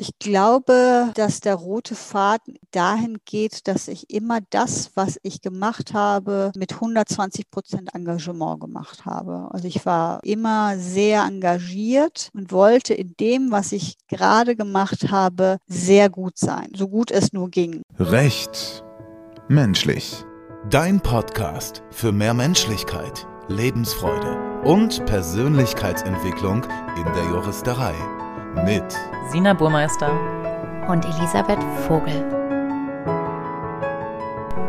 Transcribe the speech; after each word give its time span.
Ich 0.00 0.18
glaube, 0.18 1.12
dass 1.14 1.40
der 1.40 1.56
rote 1.56 1.94
Faden 1.94 2.58
dahin 2.70 3.18
geht, 3.26 3.68
dass 3.68 3.86
ich 3.86 4.08
immer 4.08 4.38
das, 4.48 4.92
was 4.94 5.20
ich 5.22 5.42
gemacht 5.42 5.92
habe, 5.92 6.52
mit 6.56 6.72
120 6.72 7.50
Prozent 7.50 7.94
Engagement 7.94 8.62
gemacht 8.62 9.04
habe. 9.04 9.50
Also 9.50 9.68
ich 9.68 9.84
war 9.84 10.24
immer 10.24 10.78
sehr 10.78 11.24
engagiert 11.24 12.30
und 12.32 12.50
wollte 12.50 12.94
in 12.94 13.14
dem, 13.20 13.50
was 13.50 13.72
ich 13.72 13.98
gerade 14.08 14.56
gemacht 14.56 15.10
habe, 15.10 15.58
sehr 15.66 16.08
gut 16.08 16.38
sein, 16.38 16.72
so 16.74 16.88
gut 16.88 17.10
es 17.10 17.34
nur 17.34 17.50
ging. 17.50 17.82
Recht 17.98 18.82
menschlich. 19.48 20.24
Dein 20.70 21.02
Podcast 21.02 21.82
für 21.90 22.10
mehr 22.10 22.32
Menschlichkeit, 22.32 23.26
Lebensfreude 23.48 24.62
und 24.64 25.04
Persönlichkeitsentwicklung 25.04 26.64
in 26.96 27.04
der 27.04 27.24
Juristerei 27.24 27.94
mit 28.54 28.84
Sina 29.30 29.54
Burmeister 29.54 30.10
und 30.88 31.04
Elisabeth 31.04 31.62
Vogel. 31.86 32.24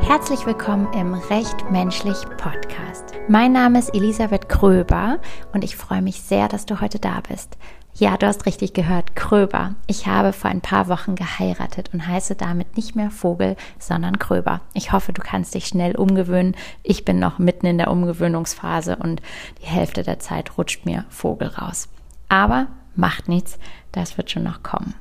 Herzlich 0.01 0.45
willkommen 0.45 0.87
im 0.93 1.15
Recht 1.15 1.71
Menschlich 1.71 2.17
Podcast. 2.37 3.15
Mein 3.27 3.53
Name 3.53 3.79
ist 3.79 3.95
Elisabeth 3.95 4.49
Kröber 4.49 5.19
und 5.51 5.63
ich 5.63 5.75
freue 5.75 6.03
mich 6.03 6.21
sehr, 6.21 6.47
dass 6.47 6.67
du 6.67 6.79
heute 6.79 6.99
da 6.99 7.21
bist. 7.27 7.57
Ja, 7.95 8.17
du 8.17 8.27
hast 8.27 8.45
richtig 8.45 8.73
gehört, 8.73 9.15
Kröber. 9.15 9.73
Ich 9.87 10.05
habe 10.05 10.31
vor 10.31 10.51
ein 10.51 10.61
paar 10.61 10.87
Wochen 10.87 11.15
geheiratet 11.15 11.89
und 11.91 12.05
heiße 12.05 12.35
damit 12.35 12.77
nicht 12.77 12.95
mehr 12.95 13.09
Vogel, 13.09 13.55
sondern 13.79 14.19
Kröber. 14.19 14.61
Ich 14.73 14.91
hoffe, 14.91 15.11
du 15.11 15.23
kannst 15.23 15.55
dich 15.55 15.65
schnell 15.65 15.95
umgewöhnen. 15.95 16.55
Ich 16.83 17.03
bin 17.03 17.17
noch 17.17 17.39
mitten 17.39 17.65
in 17.65 17.79
der 17.79 17.89
Umgewöhnungsphase 17.89 18.95
und 18.97 19.23
die 19.61 19.67
Hälfte 19.67 20.03
der 20.03 20.19
Zeit 20.19 20.57
rutscht 20.57 20.85
mir 20.85 21.05
Vogel 21.09 21.47
raus. 21.47 21.89
Aber 22.29 22.67
macht 22.95 23.27
nichts, 23.27 23.57
das 23.91 24.17
wird 24.17 24.31
schon 24.31 24.43
noch 24.43 24.63
kommen. 24.63 24.95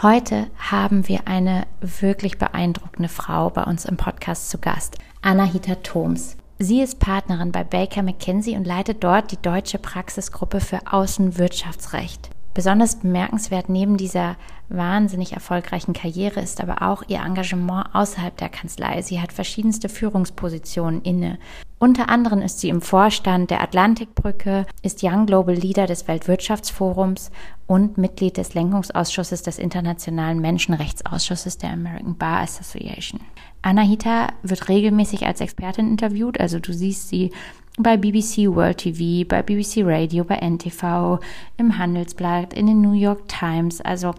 Heute 0.00 0.48
haben 0.58 1.06
wir 1.06 1.28
eine 1.28 1.66
wirklich 1.80 2.38
beeindruckende 2.38 3.08
Frau 3.08 3.50
bei 3.50 3.62
uns 3.62 3.84
im 3.84 3.96
Podcast 3.96 4.50
zu 4.50 4.58
Gast, 4.58 4.98
Anahita 5.20 5.76
Thoms. 5.76 6.36
Sie 6.58 6.80
ist 6.80 6.98
Partnerin 6.98 7.52
bei 7.52 7.64
Baker 7.64 8.02
McKenzie 8.02 8.56
und 8.56 8.66
leitet 8.66 9.04
dort 9.04 9.30
die 9.32 9.40
deutsche 9.40 9.78
Praxisgruppe 9.78 10.60
für 10.60 10.80
Außenwirtschaftsrecht. 10.90 12.30
Besonders 12.54 13.00
bemerkenswert 13.00 13.68
neben 13.68 13.96
dieser 13.96 14.36
wahnsinnig 14.74 15.32
erfolgreichen 15.32 15.92
Karriere 15.92 16.40
ist 16.40 16.60
aber 16.60 16.82
auch 16.82 17.02
ihr 17.08 17.20
Engagement 17.20 17.86
außerhalb 17.92 18.36
der 18.36 18.48
Kanzlei. 18.48 19.02
Sie 19.02 19.20
hat 19.20 19.32
verschiedenste 19.32 19.88
Führungspositionen 19.88 21.02
inne. 21.02 21.38
Unter 21.78 22.08
anderem 22.08 22.42
ist 22.42 22.60
sie 22.60 22.68
im 22.68 22.80
Vorstand 22.80 23.50
der 23.50 23.60
Atlantikbrücke, 23.60 24.66
ist 24.82 25.02
Young 25.02 25.26
Global 25.26 25.54
Leader 25.54 25.86
des 25.86 26.06
Weltwirtschaftsforums 26.06 27.30
und 27.66 27.98
Mitglied 27.98 28.36
des 28.36 28.54
Lenkungsausschusses 28.54 29.42
des 29.42 29.58
Internationalen 29.58 30.40
Menschenrechtsausschusses 30.40 31.58
der 31.58 31.70
American 31.70 32.16
Bar 32.16 32.42
Association. 32.42 33.20
Anahita 33.62 34.28
wird 34.42 34.68
regelmäßig 34.68 35.26
als 35.26 35.40
Expertin 35.40 35.88
interviewt, 35.88 36.38
also 36.38 36.58
du 36.58 36.72
siehst 36.72 37.08
sie 37.08 37.32
bei 37.78 37.96
BBC 37.96 38.54
World 38.54 38.78
TV, 38.78 39.26
bei 39.26 39.42
BBC 39.42 39.78
Radio, 39.84 40.24
bei 40.24 40.36
NTV, 40.36 41.18
im 41.56 41.78
Handelsblatt, 41.78 42.52
in 42.52 42.66
den 42.66 42.82
New 42.82 42.92
York 42.92 43.28
Times. 43.28 43.80
Also 43.80 44.14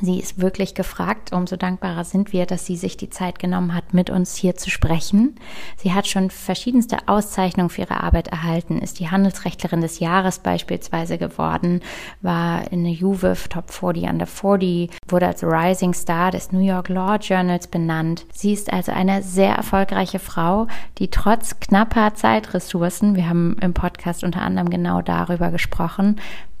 Sie 0.00 0.18
ist 0.18 0.40
wirklich 0.40 0.74
gefragt. 0.74 1.32
Umso 1.32 1.56
dankbarer 1.56 2.04
sind 2.04 2.32
wir, 2.32 2.46
dass 2.46 2.66
sie 2.66 2.76
sich 2.76 2.96
die 2.96 3.10
Zeit 3.10 3.38
genommen 3.38 3.74
hat, 3.74 3.94
mit 3.94 4.10
uns 4.10 4.34
hier 4.34 4.56
zu 4.56 4.68
sprechen. 4.68 5.36
Sie 5.76 5.92
hat 5.92 6.08
schon 6.08 6.30
verschiedenste 6.30 6.98
Auszeichnungen 7.06 7.70
für 7.70 7.82
ihre 7.82 8.02
Arbeit 8.02 8.28
erhalten, 8.28 8.80
ist 8.80 8.98
die 8.98 9.10
Handelsrechtlerin 9.10 9.80
des 9.80 10.00
Jahres 10.00 10.40
beispielsweise 10.40 11.16
geworden, 11.16 11.80
war 12.22 12.70
in 12.72 12.84
der 12.84 12.92
Juviv 12.92 13.48
Top 13.48 13.70
40 13.70 14.04
Under 14.04 14.26
40, 14.26 14.90
wurde 15.06 15.28
als 15.28 15.44
Rising 15.44 15.94
Star 15.94 16.32
des 16.32 16.50
New 16.50 16.64
York 16.64 16.88
Law 16.88 17.16
Journals 17.16 17.68
benannt. 17.68 18.26
Sie 18.32 18.52
ist 18.52 18.72
also 18.72 18.90
eine 18.90 19.22
sehr 19.22 19.54
erfolgreiche 19.54 20.18
Frau, 20.18 20.66
die 20.98 21.08
trotz 21.08 21.60
knapper 21.60 22.14
Zeitressourcen, 22.14 23.14
wir 23.14 23.28
haben 23.28 23.56
im 23.60 23.74
Podcast 23.74 24.24
unter 24.24 24.42
anderem 24.42 24.70
genau 24.70 25.02
darüber 25.02 25.50
gesprochen, 25.50 26.16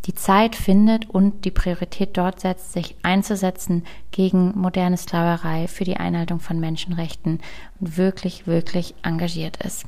die 0.06 0.14
Zeit 0.14 0.54
findet 0.54 1.08
und 1.08 1.44
die 1.44 1.50
Priorität 1.50 2.16
dort 2.16 2.40
setzt, 2.40 2.72
sich 2.72 2.96
einzusetzen 3.02 3.84
gegen 4.10 4.52
moderne 4.58 4.96
Sklaverei, 4.96 5.66
für 5.66 5.84
die 5.84 5.96
Einhaltung 5.96 6.40
von 6.40 6.60
Menschenrechten 6.60 7.40
und 7.80 7.96
wirklich, 7.96 8.46
wirklich 8.46 8.94
engagiert 9.02 9.64
ist. 9.64 9.86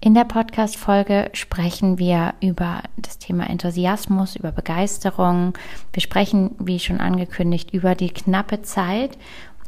In 0.00 0.14
der 0.14 0.24
Podcast-Folge 0.24 1.30
sprechen 1.32 1.98
wir 1.98 2.34
über 2.40 2.82
das 2.96 3.18
Thema 3.18 3.48
Enthusiasmus, 3.48 4.36
über 4.36 4.52
Begeisterung. 4.52 5.54
Wir 5.92 6.02
sprechen, 6.02 6.54
wie 6.58 6.78
schon 6.78 7.00
angekündigt, 7.00 7.72
über 7.72 7.94
die 7.94 8.10
knappe 8.10 8.62
Zeit 8.62 9.18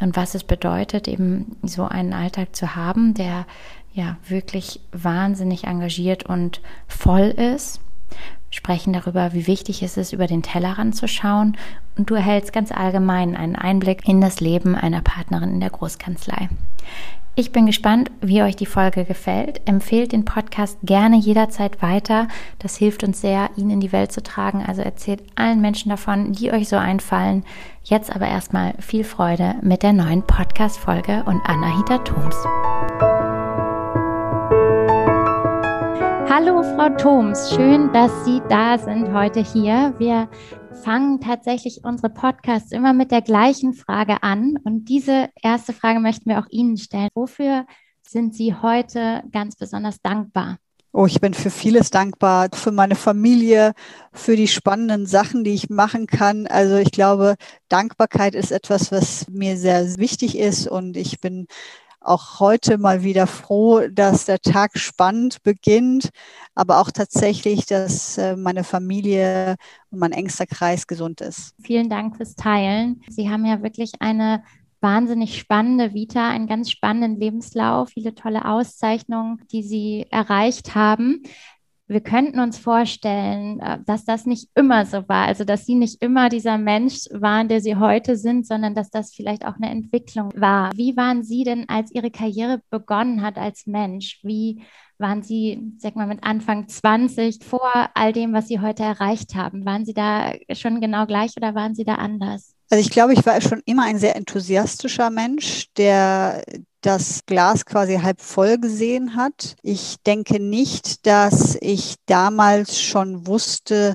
und 0.00 0.16
was 0.16 0.34
es 0.34 0.44
bedeutet, 0.44 1.08
eben 1.08 1.56
so 1.62 1.84
einen 1.84 2.12
Alltag 2.12 2.54
zu 2.54 2.76
haben, 2.76 3.14
der 3.14 3.46
ja 3.92 4.16
wirklich 4.28 4.80
wahnsinnig 4.92 5.64
engagiert 5.64 6.24
und 6.24 6.60
voll 6.86 7.28
ist 7.28 7.80
sprechen 8.50 8.92
darüber, 8.92 9.32
wie 9.32 9.47
wichtig 9.47 9.82
es 9.82 9.97
ist, 9.97 10.12
über 10.12 10.26
den 10.26 10.42
Tellerrand 10.42 10.97
zu 10.97 11.09
schauen 11.09 11.56
und 11.97 12.10
du 12.10 12.14
erhältst 12.14 12.53
ganz 12.53 12.72
allgemein 12.72 13.36
einen 13.36 13.56
Einblick 13.56 14.09
in 14.09 14.20
das 14.20 14.41
Leben 14.41 14.75
einer 14.75 15.03
Partnerin 15.03 15.50
in 15.50 15.60
der 15.60 15.70
Großkanzlei. 15.70 16.48
Ich 17.38 17.53
bin 17.53 17.66
gespannt, 17.66 18.10
wie 18.20 18.42
euch 18.42 18.56
die 18.56 18.66
Folge 18.66 19.04
gefällt. 19.04 19.60
Empfehlt 19.64 20.10
den 20.10 20.25
Podcast 20.25 20.76
gerne 20.82 21.16
jederzeit 21.16 21.81
weiter. 21.81 22.26
Das 22.59 22.76
hilft 22.76 23.04
uns 23.04 23.20
sehr, 23.20 23.50
ihn 23.56 23.70
in 23.70 23.78
die 23.78 23.92
Welt 23.92 24.10
zu 24.10 24.25
tragen. 24.25 24.65
Also 24.66 24.82
erzählt 24.82 25.22
allen 25.36 25.60
Menschen 25.60 25.88
davon, 25.88 26.32
die 26.32 26.50
euch 26.50 26.69
so 26.69 26.75
einfallen. 26.75 27.44
Jetzt 27.84 28.12
aber 28.12 28.26
erstmal 28.26 28.75
viel 28.80 29.04
Freude 29.04 29.54
mit 29.62 29.84
der 29.84 29.92
neuen 29.92 30.25
Podcast-Folge 30.25 31.22
und 31.26 31.41
Anahita 31.48 31.98
Thoms. 31.98 33.38
Hallo 36.41 36.62
Frau 36.62 36.88
Thoms, 36.91 37.53
schön, 37.53 37.93
dass 37.93 38.12
Sie 38.25 38.41
da 38.49 38.78
sind 38.78 39.12
heute 39.12 39.41
hier. 39.41 39.93
Wir 39.99 40.28
fangen 40.84 41.21
tatsächlich 41.21 41.81
unsere 41.82 42.10
Podcasts 42.10 42.71
immer 42.71 42.93
mit 42.93 43.10
der 43.10 43.22
gleichen 43.22 43.75
Frage 43.75 44.22
an 44.22 44.56
und 44.62 44.84
diese 44.84 45.31
erste 45.43 45.72
Frage 45.72 45.98
möchten 45.98 46.31
wir 46.31 46.38
auch 46.38 46.47
Ihnen 46.48 46.77
stellen. 46.77 47.09
Wofür 47.12 47.66
sind 48.03 48.37
Sie 48.37 48.54
heute 48.54 49.25
ganz 49.32 49.56
besonders 49.56 50.00
dankbar? 50.00 50.59
Oh, 50.93 51.06
ich 51.06 51.21
bin 51.21 51.34
für 51.34 51.50
vieles 51.50 51.91
dankbar, 51.91 52.50
für 52.54 52.71
meine 52.71 52.94
Familie, 52.94 53.72
für 54.12 54.37
die 54.37 54.47
spannenden 54.47 55.06
Sachen, 55.06 55.43
die 55.43 55.54
ich 55.54 55.71
machen 55.71 56.06
kann. 56.06 56.47
Also 56.47 56.77
ich 56.77 56.93
glaube, 56.93 57.34
Dankbarkeit 57.69 58.37
ist 58.37 58.53
etwas, 58.53 58.93
was 58.93 59.27
mir 59.28 59.56
sehr 59.56 59.97
wichtig 59.97 60.38
ist 60.38 60.69
und 60.69 60.97
ich 60.97 61.19
bin 61.19 61.48
auch 62.08 62.41
heute 62.41 62.78
mal 62.78 63.02
wieder 63.02 63.26
froh, 63.26 63.86
dass 63.88 64.24
der 64.24 64.41
Tag 64.41 64.78
spannend 64.78 65.42
beginnt, 65.42 66.10
aber 66.54 66.80
auch 66.80 66.91
tatsächlich, 66.91 67.66
dass 67.66 68.19
äh, 68.19 68.36
meine 68.36 68.64
Familie 68.64 69.56
und 69.91 70.00
mein 70.00 70.12
engster 70.12 70.47
Kreis 70.47 70.86
gesund 70.86 71.20
ist. 71.20 71.54
Vielen 71.62 71.88
Dank 71.88 72.16
fürs 72.16 72.34
Teilen. 72.34 73.02
Sie 73.08 73.30
haben 73.30 73.44
ja 73.44 73.62
wirklich 73.62 73.92
eine 74.00 74.42
wahnsinnig 74.80 75.38
spannende 75.38 75.92
Vita, 75.92 76.30
einen 76.30 76.47
ganz 76.47 76.70
spannenden 76.70 77.18
Lebenslauf, 77.18 77.91
viele 77.91 78.14
tolle 78.14 78.44
Auszeichnungen, 78.44 79.41
die 79.50 79.62
Sie 79.62 80.06
erreicht 80.10 80.74
haben 80.74 81.22
wir 81.88 82.03
könnten 82.03 82.38
uns 82.38 82.59
vorstellen, 82.59 83.60
äh, 83.60 83.78
dass 83.87 84.04
das 84.04 84.26
nicht 84.26 84.50
immer 84.54 84.84
so 84.84 85.09
war. 85.09 85.26
Also, 85.26 85.44
dass 85.44 85.65
Sie 85.65 85.75
nicht 85.75 86.03
immer 86.03 86.28
dieser 86.28 86.59
Mensch 86.59 87.06
waren, 87.10 87.49
der 87.49 87.62
Sie 87.62 87.76
heute 87.76 88.16
sind, 88.16 88.47
sondern 88.47 88.75
dass 88.75 88.91
das 88.91 89.15
vielleicht 89.15 89.47
auch 89.47 89.56
eine 89.56 89.71
Entwicklung 89.71 90.31
war. 90.37 90.71
Wie 90.77 90.97
waren 90.97 91.25
Sie 91.25 91.44
denn, 91.44 91.69
als 91.69 91.91
Ihre 91.91 92.10
Karriere 92.10 92.60
begonnen 92.71 93.22
hat 93.22 93.38
als 93.38 93.66
Mensch? 93.66 94.21
Wie 94.22 94.62
waren 94.98 95.22
Sie, 95.22 95.72
sag 95.78 95.97
mal, 95.97 96.06
mit 96.06 96.22
Anfang 96.25 96.69
20 96.69 97.43
vor 97.43 97.91
all 97.94 98.12
dem, 98.12 98.34
was 98.34 98.48
Sie 98.48 98.60
heute 98.60 98.82
erreicht 98.82 99.34
haben? 99.34 99.65
Waren 99.65 99.87
Sie 99.87 99.94
da 99.94 100.34
schon 100.53 100.81
genau 100.81 101.06
gleich 101.06 101.37
oder 101.37 101.54
waren 101.54 101.75
Sie 101.75 101.84
da 101.84 101.94
anders? 101.94 102.57
Also 102.70 102.82
ich 102.84 102.90
glaube, 102.90 103.14
ich 103.14 103.24
war 103.24 103.40
schon 103.40 103.62
immer 103.65 103.84
ein 103.84 103.98
sehr 103.98 104.15
enthusiastischer 104.16 105.10
Mensch, 105.10 105.66
der 105.76 106.42
das 106.82 107.22
Glas 107.26 107.65
quasi 107.65 107.97
halb 107.97 108.20
voll 108.20 108.59
gesehen 108.59 109.16
hat. 109.16 109.56
Ich 109.62 109.97
denke 110.06 110.38
nicht, 110.38 111.06
dass 111.06 111.56
ich 111.60 111.97
damals 112.06 112.80
schon 112.80 113.26
wusste, 113.26 113.94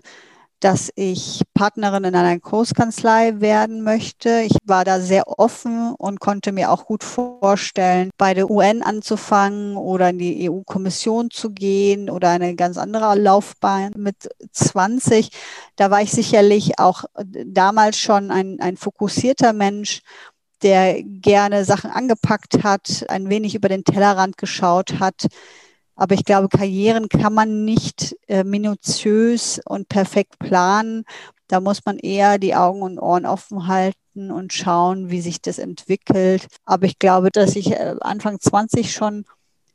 dass 0.64 0.92
ich 0.96 1.42
Partnerin 1.54 2.06
in 2.06 2.16
einer 2.16 2.40
Großkanzlei 2.40 3.42
werden 3.42 3.82
möchte. 3.84 4.44
Ich 4.46 4.56
war 4.64 4.86
da 4.86 5.02
sehr 5.02 5.28
offen 5.38 5.94
und 5.94 6.22
konnte 6.22 6.54
mir 6.54 6.72
auch 6.72 6.86
gut 6.86 7.04
vorstellen, 7.04 8.12
bei 8.18 8.34
der 8.34 8.50
UN 8.50 8.82
anzufangen 8.82 9.76
oder 9.76 10.12
in 10.12 10.20
die 10.20 10.50
EU-Kommission 10.50 11.32
zu 11.32 11.52
gehen 11.52 12.10
oder 12.10 12.30
eine 12.30 12.56
ganz 12.56 12.78
andere 12.78 13.20
Laufbahn 13.20 13.92
mit 13.98 14.30
20. 14.54 15.32
Da 15.76 15.92
war 15.92 16.02
ich 16.02 16.12
sicherlich 16.12 16.80
auch 16.80 17.04
damals 17.18 17.98
schon 17.98 18.32
ein, 18.32 18.62
ein 18.62 18.78
fokussierter 18.78 19.52
Mensch 19.52 20.02
der 20.62 21.04
gerne 21.04 21.66
Sachen 21.66 21.92
angepackt 21.92 22.64
hat, 22.64 23.06
ein 23.10 23.30
wenig 23.30 23.54
über 23.54 23.68
den 23.68 23.84
Tellerrand 23.84 24.38
geschaut 24.38 25.02
hat. 25.02 25.28
Aber 25.96 26.16
ich 26.16 26.26
glaube, 26.26 26.50
Karrieren 26.50 27.10
kann 27.10 27.34
man 27.34 27.66
nicht 27.66 28.16
äh, 28.28 28.44
minutiös 28.44 29.62
und 29.66 29.90
perfekt 29.90 30.40
planen. 30.40 31.06
Da 31.48 31.60
muss 31.60 31.86
man 31.86 32.00
eher 32.00 32.40
die 32.40 32.56
Augen 32.56 32.82
und 32.82 33.00
Ohren 33.00 33.26
offen 33.26 33.68
halten 33.68 34.32
und 34.32 34.54
schauen, 34.54 35.10
wie 35.10 35.22
sich 35.22 35.42
das 35.42 35.60
entwickelt. 35.60 36.48
Aber 36.66 36.86
ich 36.86 37.00
glaube, 37.00 37.30
dass 37.32 37.56
ich 37.56 37.72
äh, 37.72 37.96
Anfang 38.02 38.40
20 38.40 38.92
schon 38.92 39.26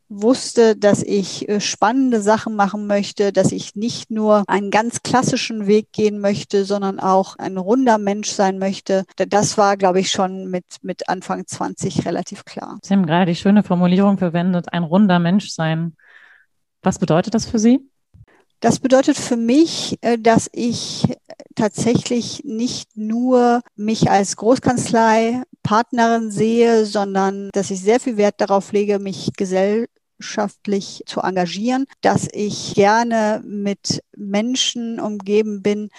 wusste, 0.09 0.75
dass 0.77 1.03
ich 1.03 1.49
äh, 1.49 1.61
spannende 1.61 2.21
Sachen 2.21 2.57
machen 2.57 2.87
möchte, 2.87 3.33
dass 3.33 3.53
ich 3.53 3.75
nicht 3.75 4.11
nur 4.11 4.45
einen 4.47 4.71
ganz 4.71 5.03
klassischen 5.03 5.67
Weg 5.67 5.93
gehen 5.93 6.19
möchte, 6.19 6.65
sondern 6.65 6.99
auch 6.99 7.37
ein 7.37 7.59
runder 7.59 7.99
Mensch 7.99 8.31
sein 8.31 8.59
möchte. 8.59 9.05
Das 9.17 9.59
war, 9.59 9.77
glaube 9.77 10.01
ich, 10.01 10.11
schon 10.11 10.51
mit, 10.51 10.65
mit 10.83 11.09
Anfang 11.09 11.47
20 11.47 12.07
relativ 12.07 12.45
klar. 12.45 12.79
Sie 12.83 12.95
haben 12.95 13.07
gerade 13.07 13.31
die 13.31 13.37
schöne 13.37 13.63
Formulierung 13.63 14.19
verwendet, 14.19 14.73
ein 14.73 14.83
runder 14.83 15.19
Mensch 15.19 15.51
sein. 15.51 15.95
Was 16.83 16.99
bedeutet 16.99 17.35
das 17.35 17.47
für 17.47 17.59
Sie? 17.59 17.81
Das 18.61 18.81
bedeutet 18.81 19.17
für 19.17 19.37
mich, 19.37 19.99
äh, 20.01 20.19
dass 20.19 20.49
ich 20.53 21.05
tatsächlich 21.55 22.43
nicht 22.45 22.97
nur 22.97 23.61
mich 23.77 24.11
als 24.11 24.37
Großkanzlei 24.37 25.43
Partnerin 25.63 26.31
sehe, 26.31 26.87
sondern 26.87 27.51
dass 27.53 27.71
ich 27.71 27.81
sehr 27.81 28.01
viel 28.01 28.17
Wert 28.17 28.41
darauf 28.41 28.73
lege, 28.73 28.99
mich 28.99 29.31
gesellschaftlich 29.37 31.05
zu 31.07 31.21
engagieren, 31.21 31.87
dass 32.01 32.27
ich 32.33 32.75
gerne 32.75 33.43
mit 33.45 34.03
Menschen 34.17 34.99
umgeben 34.99 35.63
bin, 35.63 35.91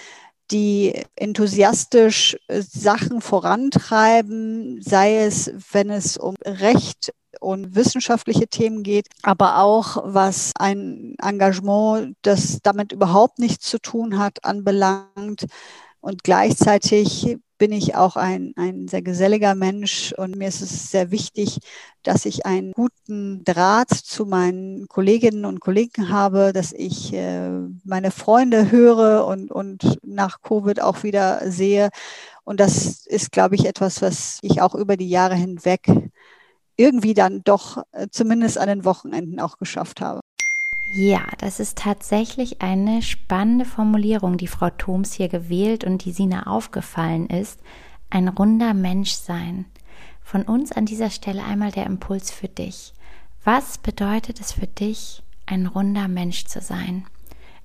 die 0.52 1.02
enthusiastisch 1.16 2.38
äh, 2.48 2.62
Sachen 2.62 3.22
vorantreiben, 3.22 4.82
sei 4.82 5.24
es, 5.24 5.52
wenn 5.72 5.90
es 5.90 6.18
um 6.18 6.36
Recht 6.44 7.14
und 7.40 7.76
wissenschaftliche 7.76 8.48
Themen 8.48 8.84
geht, 8.84 9.08
aber 9.24 9.60
auch 9.60 9.98
was 10.06 10.54
ein 10.58 11.16
Engagement, 11.22 12.18
das 12.22 12.60
damit 12.64 12.92
überhaupt 12.92 13.40
nichts 13.40 13.68
zu 13.70 13.80
tun 13.80 14.18
hat, 14.18 14.44
anbelangt. 14.44 15.46
Und 16.02 16.24
gleichzeitig 16.24 17.38
bin 17.60 17.74
ich 17.74 17.96
auch 17.96 18.16
ein, 18.16 18.54
ein 18.56 18.88
sehr 18.88 19.02
geselliger 19.02 19.54
Mensch 19.54 20.14
und 20.14 20.38
mir 20.38 20.48
ist 20.48 20.62
es 20.62 20.90
sehr 20.90 21.12
wichtig, 21.12 21.60
dass 22.04 22.26
ich 22.26 22.46
einen 22.46 22.72
guten 22.72 23.44
Draht 23.44 23.90
zu 23.90 24.26
meinen 24.26 24.88
Kolleginnen 24.88 25.44
und 25.46 25.60
Kollegen 25.60 26.10
habe, 26.10 26.54
dass 26.54 26.72
ich 26.72 27.14
äh, 27.14 27.50
meine 27.84 28.12
Freunde 28.12 28.72
höre 28.72 29.28
und, 29.28 29.52
und 29.52 30.00
nach 30.04 30.42
Covid 30.42 30.82
auch 30.82 31.04
wieder 31.04 31.52
sehe. 31.52 31.90
Und 32.46 32.62
das 32.62 33.06
ist, 33.06 33.32
glaube 33.32 33.56
ich, 33.56 33.66
etwas, 33.66 34.02
was 34.02 34.40
ich 34.42 34.62
auch 34.62 34.74
über 34.74 34.96
die 34.96 35.10
Jahre 35.10 35.36
hinweg 35.36 35.86
irgendwie 36.80 37.14
dann 37.14 37.42
doch 37.44 37.84
äh, 37.92 38.08
zumindest 38.10 38.58
an 38.58 38.70
den 38.70 38.86
Wochenenden 38.86 39.40
auch 39.42 39.58
geschafft 39.58 40.00
habe. 40.00 40.22
Ja, 40.92 41.22
das 41.38 41.60
ist 41.60 41.78
tatsächlich 41.78 42.62
eine 42.62 43.02
spannende 43.02 43.66
Formulierung, 43.66 44.38
die 44.38 44.48
Frau 44.48 44.70
Thoms 44.72 45.14
hier 45.14 45.28
gewählt 45.28 45.84
und 45.84 46.06
die 46.06 46.14
Sina 46.14 46.48
aufgefallen 46.48 47.28
ist. 47.28 47.60
Ein 48.10 48.30
runder 48.30 48.74
Mensch 48.74 49.12
sein. 49.12 49.66
Von 50.24 50.44
uns 50.44 50.72
an 50.72 50.86
dieser 50.86 51.10
Stelle 51.10 51.44
einmal 51.44 51.72
der 51.72 51.86
Impuls 51.86 52.32
für 52.32 52.48
dich. 52.48 52.94
Was 53.44 53.78
bedeutet 53.78 54.40
es 54.40 54.54
für 54.54 54.68
dich, 54.68 55.22
ein 55.46 55.68
runder 55.68 56.08
Mensch 56.08 56.46
zu 56.46 56.62
sein? 56.62 57.06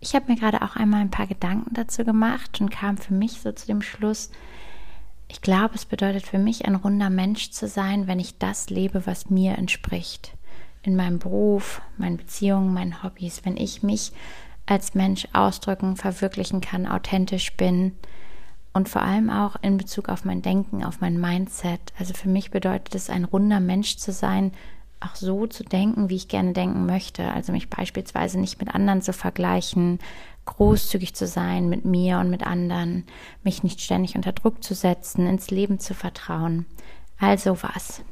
Ich 0.01 0.15
habe 0.15 0.31
mir 0.31 0.39
gerade 0.39 0.61
auch 0.61 0.77
einmal 0.77 1.01
ein 1.01 1.11
paar 1.11 1.27
Gedanken 1.27 1.73
dazu 1.73 2.05
gemacht 2.05 2.61
und 2.61 2.71
kam 2.71 2.99
für 2.99 3.15
mich 3.15 3.41
so 3.41 3.53
zu 3.53 3.67
dem 3.67 3.81
Schluss, 3.81 4.31
ich 5.35 5.41
glaube, 5.41 5.75
es 5.75 5.85
bedeutet 5.85 6.25
für 6.25 6.39
mich, 6.39 6.65
ein 6.65 6.77
runder 6.77 7.11
Mensch 7.11 7.51
zu 7.51 7.67
sein, 7.67 8.07
wenn 8.07 8.21
ich 8.21 8.39
das 8.39 8.71
lebe, 8.71 9.05
was 9.05 9.31
mir 9.31 9.59
entspricht. 9.59 10.33
In 10.85 10.95
meinem 10.95 11.19
Beruf, 11.19 11.83
meinen 11.97 12.19
Beziehungen, 12.19 12.73
meinen 12.73 13.03
Hobbys, 13.03 13.45
wenn 13.45 13.57
ich 13.57 13.83
mich 13.83 14.13
als 14.65 14.95
Mensch 14.95 15.27
ausdrücken, 15.33 15.97
verwirklichen 15.97 16.61
kann, 16.61 16.87
authentisch 16.87 17.57
bin 17.57 17.97
und 18.73 18.89
vor 18.89 19.03
allem 19.03 19.29
auch 19.29 19.57
in 19.61 19.77
Bezug 19.77 20.09
auf 20.09 20.25
mein 20.25 20.41
Denken, 20.41 20.85
auf 20.85 21.01
mein 21.01 21.21
Mindset. 21.21 21.81
Also 21.99 22.15
für 22.15 22.29
mich 22.29 22.53
bedeutet 22.53 22.95
es, 22.95 23.11
ein 23.11 23.25
runder 23.25 23.59
Mensch 23.59 23.97
zu 23.97 24.13
sein, 24.13 24.53
auch 25.05 25.17
so 25.17 25.47
zu 25.47 25.65
denken, 25.65 26.09
wie 26.09 26.17
ich 26.17 26.29
gerne 26.29 26.53
denken 26.53 26.87
möchte. 26.87 27.33
Also 27.33 27.53
mich 27.53 27.71
beispielsweise 27.71 28.39
nicht 28.39 28.59
mit 28.59 28.75
anderen 28.75 29.03
zu 29.03 29.13
vergleichen, 29.13 29.99
großzügig 30.47 31.15
zu 31.15 31.27
sein 31.27 31.69
mit 31.69 31.85
mir 31.85 32.19
und 32.19 32.31
mit 32.31 32.47
anderen, 32.47 33.05
mich 33.43 33.63
nicht 33.63 33.81
ständig 33.81 34.17
unter 34.17 34.33
Druck 34.33 34.63
zu 34.63 34.75
setzen, 34.75 35.27
ins 35.27 35.51
Leben 35.51 35.79
zu 35.79 35.95
vertrauen. 35.95 36.67
Also 37.19 37.63
was? 37.63 38.03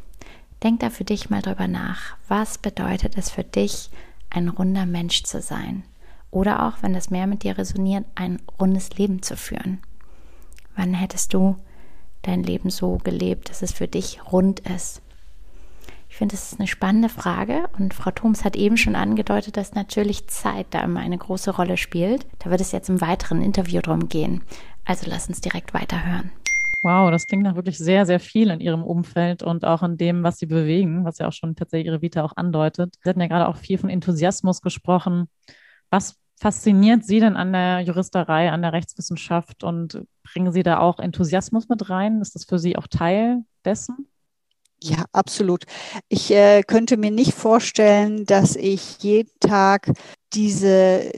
Denk 0.62 0.80
da 0.80 0.90
für 0.90 1.04
dich 1.04 1.28
mal 1.28 1.42
drüber 1.42 1.68
nach. 1.68 2.16
Was 2.28 2.58
bedeutet 2.58 3.18
es 3.18 3.30
für 3.30 3.44
dich, 3.44 3.90
ein 4.30 4.48
runder 4.48 4.86
Mensch 4.86 5.24
zu 5.24 5.40
sein? 5.40 5.84
Oder 6.30 6.66
auch, 6.66 6.82
wenn 6.82 6.94
das 6.94 7.10
mehr 7.10 7.26
mit 7.26 7.42
dir 7.42 7.58
resoniert, 7.58 8.06
ein 8.14 8.40
rundes 8.58 8.96
Leben 8.96 9.22
zu 9.22 9.36
führen. 9.36 9.80
Wann 10.76 10.94
hättest 10.94 11.34
du 11.34 11.56
dein 12.22 12.42
Leben 12.42 12.70
so 12.70 12.98
gelebt, 12.98 13.50
dass 13.50 13.60
es 13.62 13.72
für 13.72 13.88
dich 13.88 14.32
rund 14.32 14.60
ist? 14.60 15.02
Ich 16.12 16.19
finde, 16.19 16.35
das 16.35 16.53
ist 16.53 16.61
eine 16.61 16.69
spannende 16.69 17.09
Frage 17.09 17.70
und 17.79 17.94
Frau 17.94 18.11
Thoms 18.11 18.44
hat 18.44 18.55
eben 18.55 18.76
schon 18.76 18.97
angedeutet, 18.97 19.56
dass 19.56 19.75
natürlich 19.75 20.29
Zeit 20.29 20.67
da 20.69 20.82
immer 20.82 21.00
eine 21.00 21.17
große 21.17 21.53
Rolle 21.53 21.79
spielt. 21.79 22.26
Da 22.41 22.50
wird 22.50 22.61
es 22.61 22.70
jetzt 22.70 22.91
im 22.91 23.00
weiteren 23.00 23.41
Interview 23.41 23.81
drum 23.81 24.11
gehen. 24.11 24.43
Also 24.85 25.06
lass 25.09 25.29
uns 25.29 25.41
direkt 25.41 25.73
weiterhören. 25.73 26.31
Wow, 26.82 27.11
das 27.11 27.26
klingt 27.26 27.44
nach 27.44 27.55
wirklich 27.56 27.79
sehr, 27.79 28.05
sehr 28.05 28.20
viel 28.20 28.50
in 28.50 28.61
Ihrem 28.61 28.82
Umfeld 28.82 29.43
und 29.43 29.64
auch 29.64 29.82
in 29.82 29.97
dem, 29.97 30.23
was 30.23 30.37
Sie 30.38 30.44
bewegen, 30.44 31.06
was 31.06 31.17
ja 31.17 31.29
auch 31.29 31.32
schon 31.32 31.56
tatsächlich 31.56 31.87
Ihre 31.87 32.03
Vita 32.03 32.23
auch 32.23 32.37
andeutet. 32.37 32.94
Sie 33.03 33.09
hatten 33.09 33.23
ja 33.23 33.29
gerade 33.29 33.49
auch 33.49 33.56
viel 33.56 33.79
von 33.79 33.88
Enthusiasmus 33.88 34.61
gesprochen. 34.61 35.31
Was 35.88 36.17
fasziniert 36.38 37.06
Sie 37.06 37.20
denn 37.20 37.37
an 37.37 37.55
der 37.55 37.81
Juristerei, 37.81 38.53
an 38.53 38.61
der 38.61 38.75
Rechtswissenschaft 38.75 39.64
und 39.64 40.03
bringen 40.25 40.53
Sie 40.53 40.62
da 40.62 40.79
auch 40.79 40.99
Enthusiasmus 40.99 41.70
mit 41.70 41.88
rein? 41.88 42.20
Ist 42.20 42.35
das 42.35 42.44
für 42.44 42.59
Sie 42.59 42.76
auch 42.76 42.87
Teil 42.87 43.44
dessen? 43.64 44.09
Ja, 44.84 45.05
absolut. 45.12 45.64
Ich 46.08 46.31
äh, 46.32 46.62
könnte 46.62 46.96
mir 46.96 47.12
nicht 47.12 47.34
vorstellen, 47.34 48.26
dass 48.26 48.56
ich 48.56 48.99
jeden 49.02 49.31
Tag 49.38 49.93
diese 50.32 51.12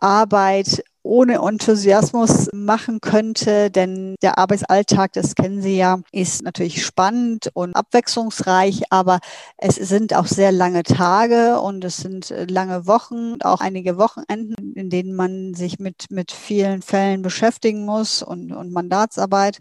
Arbeit 0.00 0.82
ohne 1.02 1.34
Enthusiasmus 1.46 2.48
machen 2.54 3.00
könnte, 3.00 3.70
denn 3.70 4.14
der 4.22 4.38
Arbeitsalltag, 4.38 5.12
das 5.12 5.34
kennen 5.34 5.60
Sie 5.60 5.76
ja, 5.76 6.00
ist 6.12 6.42
natürlich 6.42 6.86
spannend 6.86 7.50
und 7.54 7.74
abwechslungsreich, 7.74 8.84
aber 8.90 9.18
es 9.58 9.74
sind 9.74 10.14
auch 10.14 10.26
sehr 10.26 10.52
lange 10.52 10.84
Tage 10.84 11.60
und 11.60 11.84
es 11.84 11.98
sind 11.98 12.30
äh, 12.30 12.46
lange 12.46 12.86
Wochen, 12.86 13.42
auch 13.42 13.60
einige 13.60 13.98
Wochenenden, 13.98 14.72
in 14.74 14.88
denen 14.90 15.14
man 15.14 15.54
sich 15.54 15.78
mit, 15.78 16.06
mit 16.10 16.32
vielen 16.32 16.80
Fällen 16.82 17.20
beschäftigen 17.20 17.84
muss 17.84 18.22
und, 18.22 18.52
und 18.52 18.72
Mandatsarbeit. 18.72 19.58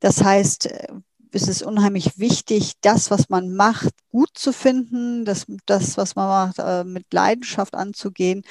Das 0.00 0.22
heißt, 0.22 0.66
äh, 0.66 0.88
ist 1.32 1.48
es 1.48 1.62
unheimlich 1.62 2.18
wichtig, 2.18 2.74
das, 2.80 3.10
was 3.10 3.28
man 3.28 3.54
macht, 3.54 3.94
gut 4.10 4.30
zu 4.34 4.52
finden, 4.52 5.24
das, 5.24 5.46
das 5.66 5.96
was 5.96 6.16
man 6.16 6.28
macht, 6.28 6.58
äh, 6.58 6.84
mit 6.84 7.12
Leidenschaft 7.12 7.74
anzugehen. 7.74 8.42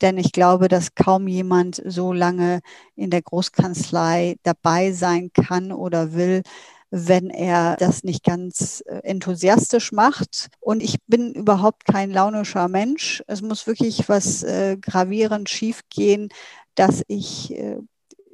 Denn 0.00 0.18
ich 0.18 0.32
glaube, 0.32 0.68
dass 0.68 0.94
kaum 0.94 1.28
jemand 1.28 1.82
so 1.84 2.12
lange 2.12 2.60
in 2.94 3.10
der 3.10 3.22
Großkanzlei 3.22 4.36
dabei 4.44 4.92
sein 4.92 5.30
kann 5.32 5.72
oder 5.72 6.12
will, 6.14 6.42
wenn 6.90 7.30
er 7.30 7.76
das 7.76 8.04
nicht 8.04 8.24
ganz 8.24 8.82
äh, 8.86 9.00
enthusiastisch 9.02 9.92
macht. 9.92 10.48
Und 10.60 10.82
ich 10.82 10.98
bin 11.06 11.32
überhaupt 11.34 11.84
kein 11.84 12.10
launischer 12.10 12.68
Mensch. 12.68 13.22
Es 13.26 13.42
muss 13.42 13.66
wirklich 13.66 14.08
was 14.08 14.42
äh, 14.42 14.76
gravierend 14.80 15.48
schiefgehen, 15.50 16.28
dass 16.74 17.02
ich 17.08 17.52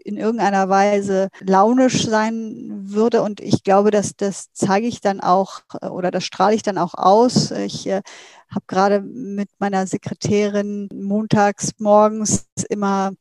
in 0.05 0.17
irgendeiner 0.17 0.69
Weise 0.69 1.29
launisch 1.41 2.07
sein 2.07 2.71
würde. 2.85 3.23
Und 3.23 3.41
ich 3.41 3.65
glaube, 3.65 3.91
dass 3.91 4.15
das 4.17 4.53
zeige 4.53 4.87
ich 4.87 5.01
dann 5.01 5.21
auch 5.21 5.63
äh, 5.81 5.89
oder 5.89 6.11
das 6.11 6.25
strahle 6.25 6.55
ich 6.55 6.63
dann 6.63 6.79
auch 6.79 6.95
aus. 6.95 7.51
Ich 7.51 7.87
äh, 7.87 8.03
habe 8.51 8.65
gerade 8.67 9.01
mit 9.01 9.49
meiner 9.59 9.87
Sekretärin 9.87 10.89
montags 10.93 11.73
morgens 11.79 12.47
immer 12.69 13.13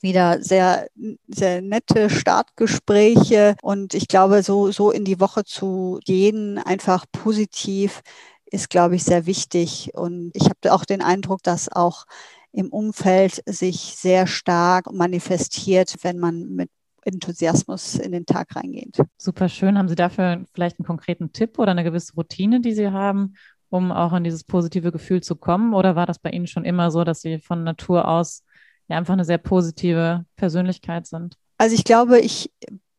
wieder 0.00 0.42
sehr, 0.42 0.88
sehr 1.26 1.62
nette 1.62 2.10
Startgespräche. 2.10 3.56
Und 3.62 3.94
ich 3.94 4.08
glaube, 4.08 4.42
so, 4.42 4.70
so 4.70 4.90
in 4.90 5.04
die 5.04 5.20
Woche 5.20 5.44
zu 5.44 5.98
gehen, 6.04 6.58
einfach 6.58 7.06
positiv, 7.10 8.02
ist, 8.46 8.70
glaube 8.70 8.96
ich, 8.96 9.04
sehr 9.04 9.26
wichtig. 9.26 9.92
Und 9.94 10.32
ich 10.34 10.44
habe 10.44 10.72
auch 10.72 10.84
den 10.84 11.02
Eindruck, 11.02 11.42
dass 11.42 11.70
auch 11.70 12.04
im 12.52 12.68
Umfeld 12.68 13.42
sich 13.46 13.78
sehr 13.96 14.26
stark 14.26 14.92
manifestiert, 14.92 15.96
wenn 16.02 16.18
man 16.18 16.54
mit 16.54 16.70
Enthusiasmus 17.04 17.94
in 17.94 18.12
den 18.12 18.26
Tag 18.26 18.54
reingeht. 18.56 18.98
Super 19.16 19.48
schön. 19.48 19.78
Haben 19.78 19.88
Sie 19.88 19.94
dafür 19.94 20.44
vielleicht 20.52 20.78
einen 20.78 20.86
konkreten 20.86 21.32
Tipp 21.32 21.58
oder 21.58 21.70
eine 21.70 21.84
gewisse 21.84 22.14
Routine, 22.14 22.60
die 22.60 22.72
Sie 22.72 22.90
haben, 22.90 23.34
um 23.70 23.92
auch 23.92 24.12
in 24.12 24.24
dieses 24.24 24.44
positive 24.44 24.92
Gefühl 24.92 25.22
zu 25.22 25.36
kommen? 25.36 25.74
Oder 25.74 25.96
war 25.96 26.06
das 26.06 26.18
bei 26.18 26.30
Ihnen 26.30 26.46
schon 26.46 26.64
immer 26.64 26.90
so, 26.90 27.04
dass 27.04 27.20
Sie 27.20 27.38
von 27.38 27.64
Natur 27.64 28.06
aus 28.06 28.44
ja 28.88 28.98
einfach 28.98 29.14
eine 29.14 29.24
sehr 29.24 29.38
positive 29.38 30.26
Persönlichkeit 30.36 31.06
sind? 31.06 31.36
Also 31.56 31.74
ich 31.74 31.84
glaube, 31.84 32.18
ich 32.18 32.50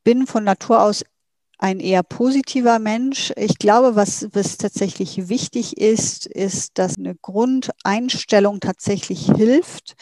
bin 0.03 0.25
von 0.25 0.43
Natur 0.43 0.81
aus 0.81 1.03
ein 1.61 1.79
eher 1.79 2.03
positiver 2.03 2.79
Mensch. 2.79 3.31
Ich 3.37 3.57
glaube, 3.59 3.95
was, 3.95 4.27
was 4.33 4.57
tatsächlich 4.57 5.29
wichtig 5.29 5.77
ist, 5.77 6.25
ist, 6.25 6.77
dass 6.79 6.97
eine 6.97 7.15
Grundeinstellung 7.15 8.59
tatsächlich 8.59 9.27
hilft. 9.27 9.95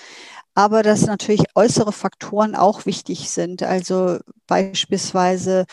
aber 0.56 0.84
dass 0.84 1.06
natürlich 1.06 1.44
äußere 1.56 1.94
Faktoren 1.94 2.56
auch 2.56 2.86
wichtig 2.86 3.30
sind. 3.32 3.64
Also 3.64 4.20
beispielsweise 4.48 5.66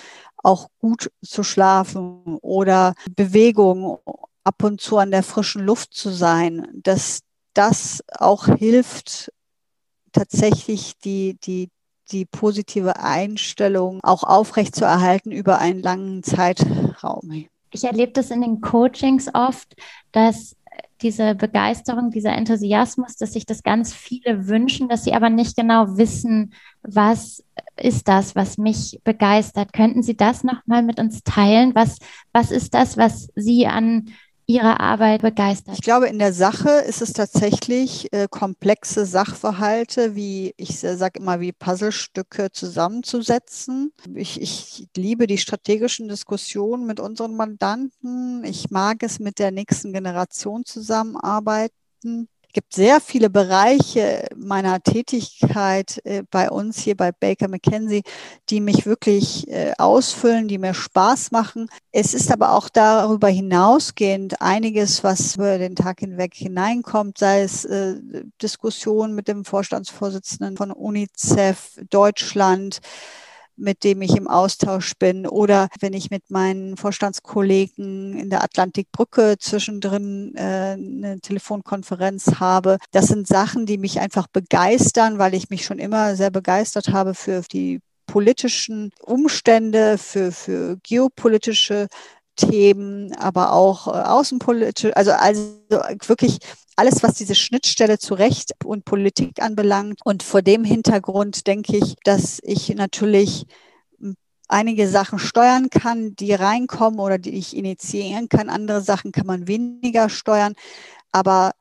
auch 0.42 0.68
gut 0.80 1.10
zu 1.24 1.42
schlafen 1.42 2.38
oder 2.42 2.94
Bewegung, 3.16 3.98
ab 4.44 4.62
und 4.64 4.80
zu 4.80 4.98
an 4.98 5.10
der 5.10 5.22
frischen 5.24 5.64
Luft 5.64 5.94
zu 5.94 6.10
sein, 6.10 6.68
dass 6.74 7.20
das 7.54 8.04
auch 8.18 8.46
hilft, 8.46 9.32
tatsächlich 10.12 10.98
die, 10.98 11.38
die, 11.44 11.70
die 12.12 12.24
positive 12.24 13.00
Einstellung 13.00 14.00
auch 14.02 14.22
aufrechtzuerhalten 14.22 15.32
über 15.32 15.58
einen 15.58 15.82
langen 15.82 16.22
Zeitraum. 16.22 17.46
Ich 17.70 17.84
erlebe 17.84 18.12
das 18.12 18.30
in 18.30 18.40
den 18.40 18.60
Coachings 18.60 19.28
oft, 19.34 19.74
dass 20.12 20.56
diese 21.02 21.34
Begeisterung, 21.34 22.10
dieser 22.10 22.32
Enthusiasmus, 22.32 23.16
dass 23.16 23.34
sich 23.34 23.44
das 23.44 23.62
ganz 23.62 23.92
viele 23.92 24.48
wünschen, 24.48 24.88
dass 24.88 25.04
sie 25.04 25.12
aber 25.12 25.28
nicht 25.28 25.56
genau 25.56 25.98
wissen, 25.98 26.54
was 26.82 27.44
ist 27.76 28.08
das, 28.08 28.34
was 28.34 28.56
mich 28.56 28.98
begeistert. 29.04 29.72
Könnten 29.72 30.02
Sie 30.02 30.16
das 30.16 30.44
nochmal 30.44 30.82
mit 30.82 30.98
uns 30.98 31.22
teilen? 31.22 31.74
Was, 31.74 31.98
was 32.32 32.50
ist 32.50 32.72
das, 32.72 32.96
was 32.96 33.28
Sie 33.34 33.66
an 33.66 34.06
Ihrer 34.48 34.78
Arbeit 34.80 35.22
begeistert? 35.22 35.74
Ich 35.74 35.82
glaube, 35.82 36.06
in 36.06 36.20
der 36.20 36.32
Sache 36.32 36.70
ist 36.70 37.02
es 37.02 37.12
tatsächlich 37.12 38.12
äh, 38.12 38.28
komplexe 38.30 39.04
Sachverhalte, 39.04 40.14
wie 40.14 40.54
ich 40.56 40.78
sage 40.78 41.18
immer, 41.18 41.40
wie 41.40 41.52
Puzzlestücke 41.52 42.52
zusammenzusetzen. 42.52 43.92
Ich, 44.14 44.40
ich 44.40 44.86
liebe 44.96 45.26
die 45.26 45.38
strategischen 45.38 46.08
Diskussionen 46.08 46.86
mit 46.86 47.00
unseren 47.00 47.34
Mandanten. 47.34 48.44
Ich 48.44 48.70
mag 48.70 49.02
es, 49.02 49.18
mit 49.18 49.40
der 49.40 49.50
nächsten 49.50 49.92
Generation 49.92 50.64
zusammenarbeiten 50.64 52.28
gibt 52.56 52.72
sehr 52.72 53.02
viele 53.02 53.28
Bereiche 53.28 54.28
meiner 54.34 54.82
Tätigkeit 54.82 56.00
äh, 56.06 56.22
bei 56.30 56.48
uns 56.50 56.78
hier 56.78 56.96
bei 56.96 57.12
Baker 57.12 57.48
McKenzie, 57.48 58.02
die 58.48 58.62
mich 58.62 58.86
wirklich 58.86 59.46
äh, 59.48 59.74
ausfüllen, 59.76 60.48
die 60.48 60.56
mir 60.56 60.72
Spaß 60.72 61.32
machen. 61.32 61.68
Es 61.92 62.14
ist 62.14 62.32
aber 62.32 62.52
auch 62.52 62.70
darüber 62.70 63.28
hinausgehend 63.28 64.40
einiges, 64.40 65.04
was 65.04 65.34
über 65.34 65.58
den 65.58 65.76
Tag 65.76 66.00
hinweg 66.00 66.32
hineinkommt, 66.32 67.18
sei 67.18 67.42
es 67.42 67.66
äh, 67.66 67.96
Diskussionen 68.40 69.14
mit 69.14 69.28
dem 69.28 69.44
Vorstandsvorsitzenden 69.44 70.56
von 70.56 70.70
UNICEF 70.70 71.78
Deutschland, 71.90 72.80
mit 73.56 73.84
dem 73.84 74.02
ich 74.02 74.16
im 74.16 74.28
Austausch 74.28 74.94
bin 74.98 75.26
oder 75.26 75.68
wenn 75.80 75.92
ich 75.92 76.10
mit 76.10 76.30
meinen 76.30 76.76
Vorstandskollegen 76.76 78.18
in 78.18 78.30
der 78.30 78.42
Atlantikbrücke 78.42 79.36
zwischendrin 79.38 80.34
äh, 80.36 80.76
eine 80.76 81.20
Telefonkonferenz 81.20 82.40
habe. 82.40 82.78
Das 82.92 83.06
sind 83.06 83.26
Sachen, 83.26 83.66
die 83.66 83.78
mich 83.78 84.00
einfach 84.00 84.26
begeistern, 84.26 85.18
weil 85.18 85.34
ich 85.34 85.50
mich 85.50 85.64
schon 85.64 85.78
immer 85.78 86.16
sehr 86.16 86.30
begeistert 86.30 86.88
habe 86.88 87.14
für 87.14 87.42
die 87.42 87.80
politischen 88.06 88.92
Umstände, 89.02 89.98
für, 89.98 90.32
für 90.32 90.76
geopolitische 90.82 91.88
Themen, 92.36 93.12
aber 93.14 93.52
auch 93.52 93.88
äh, 93.88 93.90
außenpolitisch, 93.90 94.92
also, 94.94 95.12
also 95.12 95.58
wirklich 96.06 96.38
alles, 96.76 97.02
was 97.02 97.14
diese 97.14 97.34
Schnittstelle 97.34 97.98
zu 97.98 98.14
Recht 98.14 98.52
und 98.64 98.84
Politik 98.84 99.42
anbelangt. 99.42 100.00
Und 100.04 100.22
vor 100.22 100.42
dem 100.42 100.64
Hintergrund 100.64 101.46
denke 101.46 101.78
ich, 101.78 101.96
dass 102.04 102.38
ich 102.42 102.74
natürlich 102.74 103.46
einige 104.48 104.88
Sachen 104.88 105.18
steuern 105.18 105.70
kann, 105.70 106.14
die 106.16 106.34
reinkommen 106.34 107.00
oder 107.00 107.18
die 107.18 107.34
ich 107.34 107.56
initiieren 107.56 108.28
kann. 108.28 108.48
Andere 108.48 108.80
Sachen 108.80 109.12
kann 109.12 109.26
man 109.26 109.48
weniger 109.48 110.08
steuern. 110.08 110.54
Aber 111.12 111.52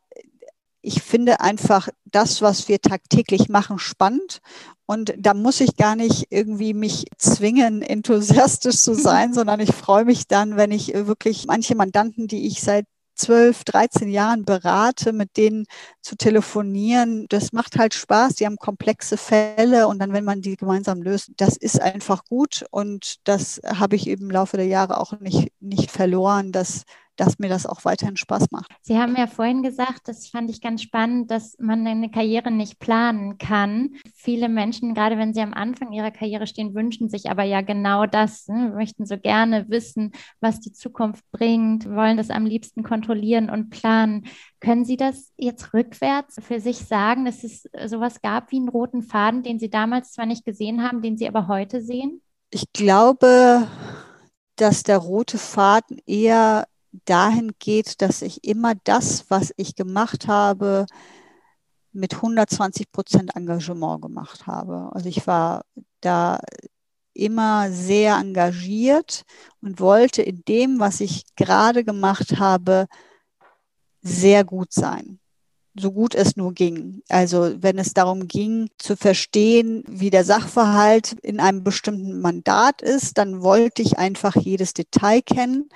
ich 0.86 1.02
finde 1.02 1.40
einfach 1.42 1.90
das, 2.06 2.42
was 2.42 2.68
wir 2.68 2.80
tagtäglich 2.80 3.50
machen, 3.50 3.80
spannend. 3.80 4.40
Und 4.86 5.16
da 5.18 5.34
muss 5.34 5.62
ich 5.62 5.78
gar 5.78 5.96
nicht 5.96 6.28
irgendwie 6.30 6.74
mich 6.74 7.06
zwingen, 7.18 7.82
enthusiastisch 7.82 8.78
zu 8.78 8.94
sein, 8.96 9.34
sondern 9.34 9.60
ich 9.60 9.74
freue 9.74 10.06
mich 10.06 10.28
dann, 10.28 10.58
wenn 10.58 10.72
ich 10.72 10.94
wirklich 10.94 11.48
manche 11.48 11.76
Mandanten, 11.76 12.28
die 12.28 12.48
ich 12.48 12.62
seit 12.62 12.86
12, 13.16 13.64
13 13.64 14.10
Jahren 14.10 14.46
berate, 14.46 15.14
mit 15.14 15.38
denen 15.38 15.66
zu 16.02 16.16
telefonieren. 16.18 17.28
Das 17.30 17.54
macht 17.54 17.78
halt 17.78 17.94
Spaß. 17.94 18.36
Die 18.36 18.46
haben 18.46 18.58
komplexe 18.58 19.18
Fälle 19.18 19.88
und 19.88 20.00
dann, 20.00 20.14
wenn 20.14 20.26
man 20.26 20.42
die 20.42 20.58
gemeinsam 20.58 21.02
löst, 21.02 21.32
das 21.38 21.58
ist 21.58 21.82
einfach 21.82 22.26
gut. 22.26 22.66
Und 22.72 23.16
das 23.24 23.62
habe 23.66 23.96
ich 23.96 24.08
eben 24.08 24.26
im 24.26 24.32
Laufe 24.32 24.58
der 24.58 24.68
Jahre 24.68 25.00
auch 25.00 25.20
nicht, 25.20 25.52
nicht 25.62 25.92
verloren, 25.92 26.52
dass 26.52 26.84
dass 27.16 27.40
mir 27.40 27.50
das 27.50 27.66
auch 27.66 27.86
weiterhin 27.86 28.18
Spaß 28.18 28.52
macht. 28.52 28.72
Sie 28.82 28.98
haben 28.98 29.16
ja 29.16 29.28
vorhin 29.28 29.64
gesagt, 29.64 30.08
das 30.08 30.28
fand 30.28 30.50
ich 30.50 30.62
ganz 30.62 30.82
spannend, 30.82 31.32
dass 31.32 31.56
man 31.60 31.86
eine 31.86 32.10
Karriere 32.10 32.52
nicht 32.52 32.80
planen 32.80 33.38
kann. 33.38 33.96
Viele 34.14 34.50
Menschen, 34.50 34.94
gerade 34.94 35.18
wenn 35.18 35.34
sie 35.34 35.42
am 35.42 35.54
Anfang 35.54 35.92
ihrer 35.92 36.12
Karriere 36.12 36.48
stehen, 36.48 36.76
wünschen 36.76 37.10
sich 37.10 37.30
aber 37.30 37.44
ja 37.44 37.62
genau 37.62 38.06
das, 38.06 38.48
ne? 38.48 38.72
möchten 38.76 39.06
so 39.06 39.18
gerne 39.18 39.70
wissen, 39.70 40.12
was 40.40 40.60
die 40.60 40.74
Zukunft 40.74 41.24
bringt, 41.32 41.90
wollen 41.90 42.18
das 42.18 42.30
am 42.30 42.46
liebsten 42.46 42.84
kontrollieren 42.84 43.50
und 43.50 43.70
planen. 43.70 44.26
Können 44.60 44.86
Sie 44.86 44.98
das 44.98 45.32
jetzt 45.38 45.74
rückwärts 45.74 46.38
für 46.42 46.60
sich 46.60 46.78
sagen, 46.78 47.26
dass 47.26 47.44
es 47.44 47.70
sowas 47.86 48.22
gab 48.22 48.52
wie 48.52 48.58
einen 48.58 48.70
roten 48.70 49.04
Faden, 49.04 49.44
den 49.44 49.60
Sie 49.60 49.70
damals 49.70 50.14
zwar 50.14 50.26
nicht 50.26 50.44
gesehen 50.44 50.82
haben, 50.82 51.02
den 51.02 51.18
Sie 51.18 51.28
aber 51.28 51.48
heute 51.48 51.82
sehen? 51.82 52.22
Ich 52.50 52.72
glaube, 52.74 53.68
dass 54.56 54.84
der 54.84 54.98
rote 54.98 55.38
Faden 55.38 56.00
eher 56.06 56.66
dahin 57.06 57.52
geht, 57.60 58.02
dass 58.02 58.22
ich 58.22 58.44
immer 58.44 58.74
das, 58.84 59.26
was 59.30 59.54
ich 59.58 59.76
gemacht 59.76 60.28
habe, 60.28 60.86
mit 61.92 62.16
120 62.16 62.92
Prozent 62.92 63.36
Engagement 63.36 64.02
gemacht 64.02 64.48
habe. 64.48 64.90
Also 64.94 65.10
ich 65.10 65.26
war 65.28 65.66
da 66.02 66.40
immer 67.14 67.72
sehr 67.72 68.18
engagiert 68.18 69.24
und 69.62 69.80
wollte 69.80 70.22
in 70.22 70.44
dem, 70.46 70.80
was 70.80 71.00
ich 71.00 71.24
gerade 71.36 71.84
gemacht 71.84 72.38
habe, 72.40 72.88
sehr 74.02 74.44
gut 74.44 74.74
sein. 74.74 75.20
So 75.78 75.92
gut 75.92 76.16
es 76.16 76.38
nur 76.38 76.54
ging. 76.54 77.02
Also 77.10 77.52
wenn 77.62 77.78
es 77.78 77.94
darum 77.94 78.28
ging, 78.28 78.70
zu 78.78 78.96
verstehen, 78.96 79.84
wie 79.88 80.10
der 80.10 80.24
Sachverhalt 80.24 81.18
in 81.22 81.40
einem 81.40 81.64
bestimmten 81.64 82.22
Mandat 82.22 82.82
ist, 82.82 83.18
dann 83.18 83.42
wollte 83.42 83.82
ich 83.82 83.98
einfach 83.98 84.36
jedes 84.36 84.74
Detail 84.74 85.22
kennen 85.22 85.70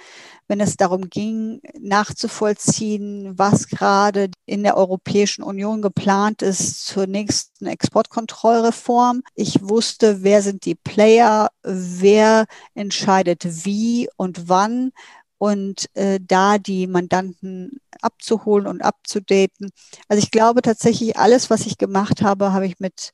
wenn 0.49 0.59
es 0.59 0.75
darum 0.75 1.09
ging, 1.09 1.61
nachzuvollziehen, 1.79 3.37
was 3.37 3.67
gerade 3.67 4.31
in 4.47 4.63
der 4.63 4.75
Europäischen 4.75 5.43
Union 5.43 5.81
geplant 5.81 6.41
ist 6.41 6.87
zur 6.87 7.05
nächsten 7.05 7.67
Exportkontrollreform. 7.67 9.21
Ich 9.35 9.59
wusste, 9.61 10.23
wer 10.23 10.41
sind 10.41 10.65
die 10.65 10.73
Player, 10.73 11.49
wer 11.61 12.45
entscheidet 12.73 13.63
wie 13.63 14.09
und 14.17 14.49
wann 14.49 14.91
und 15.39 15.89
äh, 15.95 16.19
da 16.21 16.59
die 16.59 16.85
Mandanten 16.85 17.79
abzuholen 18.01 18.67
und 18.67 18.83
abzudaten. 18.83 19.71
Also 20.07 20.21
ich 20.21 20.31
glaube 20.31 20.61
tatsächlich, 20.61 21.17
alles, 21.17 21.49
was 21.49 21.65
ich 21.65 21.77
gemacht 21.79 22.21
habe, 22.21 22.53
habe 22.53 22.67
ich 22.67 22.79
mit 22.79 23.11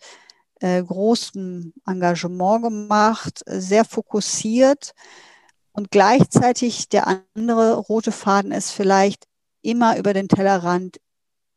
äh, 0.59 0.83
großem 0.83 1.73
Engagement 1.85 2.63
gemacht, 2.63 3.43
sehr 3.45 3.85
fokussiert. 3.85 4.91
Und 5.71 5.91
gleichzeitig 5.91 6.89
der 6.89 7.23
andere 7.35 7.75
rote 7.75 8.11
Faden 8.11 8.51
ist 8.51 8.71
vielleicht 8.71 9.27
immer 9.61 9.97
über 9.97 10.13
den 10.13 10.27
Tellerrand 10.27 10.97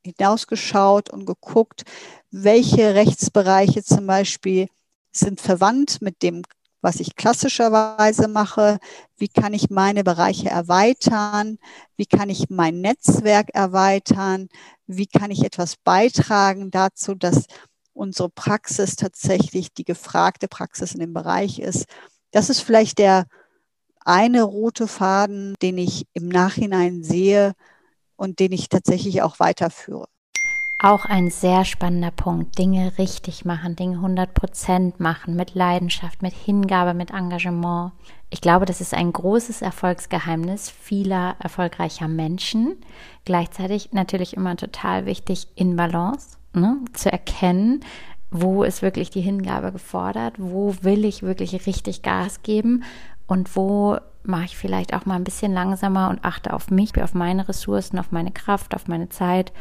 hinausgeschaut 0.05 1.11
und 1.11 1.25
geguckt, 1.25 1.85
welche 2.31 2.95
Rechtsbereiche 2.95 3.83
zum 3.83 4.07
Beispiel 4.07 4.69
sind 5.13 5.41
verwandt 5.41 6.03
mit 6.03 6.23
dem, 6.23 6.43
was 6.81 7.01
ich 7.01 7.17
klassischerweise 7.17 8.29
mache, 8.29 8.79
wie 9.17 9.29
kann 9.29 9.53
ich 9.53 9.71
meine 9.71 10.05
Bereiche 10.05 10.49
erweitern, 10.49 11.59
wie 11.97 12.07
kann 12.07 12.31
ich 12.31 12.51
mein 12.51 12.81
Netzwerk 12.81 13.49
erweitern, 13.53 14.49
wie 14.87 15.07
kann 15.07 15.31
ich 15.31 15.45
etwas 15.45 15.77
beitragen 15.77 16.71
dazu, 16.71 17.15
dass 17.15 17.47
unsere 17.93 18.31
Praxis 18.31 18.97
tatsächlich 18.97 19.73
die 19.75 19.85
gefragte 19.85 20.49
Praxis 20.49 20.93
in 20.93 21.01
dem 21.01 21.13
Bereich 21.13 21.59
ist. 21.59 21.87
Das 22.31 22.49
ist 22.49 22.61
vielleicht 22.61 22.99
der 22.99 23.27
eine 24.01 24.43
rote 24.43 24.87
Faden, 24.87 25.55
den 25.61 25.79
ich 25.79 26.07
im 26.15 26.29
Nachhinein 26.29 27.03
sehe 27.03 27.55
und 28.17 28.39
den 28.39 28.53
ich 28.53 28.69
tatsächlich 28.69 29.23
auch 29.23 29.41
weiterführe. 29.41 30.09
Auch 30.81 31.07
ein 31.07 31.29
sehr 31.29 31.65
spannender 31.65 32.13
Punkt. 32.13 32.57
Dinge 32.57 32.93
richtig 32.99 33.45
machen, 33.45 33.75
Dinge 33.75 33.97
100 33.97 34.33
Prozent 34.33 35.01
machen, 35.01 35.35
mit 35.35 35.57
Leidenschaft, 35.57 36.23
mit 36.23 36.33
Hingabe, 36.33 36.95
mit 36.95 37.11
Engagement. 37.11 37.91
Ich 38.31 38.41
glaube, 38.41 38.65
das 38.65 38.81
ist 38.81 38.95
ein 38.95 39.13
großes 39.13 39.61
Erfolgsgeheimnis 39.61 40.71
vieler 40.71 41.35
erfolgreicher 41.41 42.07
Menschen. 42.07 42.77
Gleichzeitig 43.25 43.93
natürlich 43.93 44.37
immer 44.37 44.55
total 44.55 45.05
wichtig 45.05 45.49
in 45.57 45.75
Balance, 45.75 46.39
ne? 46.53 46.77
zu 46.93 47.11
erkennen, 47.11 47.81
wo 48.31 48.63
ist 48.63 48.81
wirklich 48.81 49.11
die 49.11 49.21
Hingabe 49.21 49.73
gefordert, 49.73 50.35
wo 50.39 50.77
will 50.83 51.05
ich 51.05 51.25
wirklich 51.25 51.67
richtig 51.67 52.03
Gas 52.03 52.43
geben 52.45 52.85
und 53.27 53.57
wo 53.57 53.97
mache 54.23 54.45
ich 54.45 54.57
vielleicht 54.57 54.95
auch 54.95 55.07
mal 55.07 55.17
ein 55.17 55.25
bisschen 55.25 55.53
langsamer 55.53 56.11
und 56.11 56.25
achte 56.25 56.53
auf 56.53 56.71
mich, 56.71 57.03
auf 57.03 57.15
meine 57.15 57.49
Ressourcen, 57.49 57.99
auf 57.99 58.13
meine 58.13 58.31
Kraft, 58.31 58.77
auf 58.77 58.87
meine 58.87 59.09
Zeit 59.09 59.53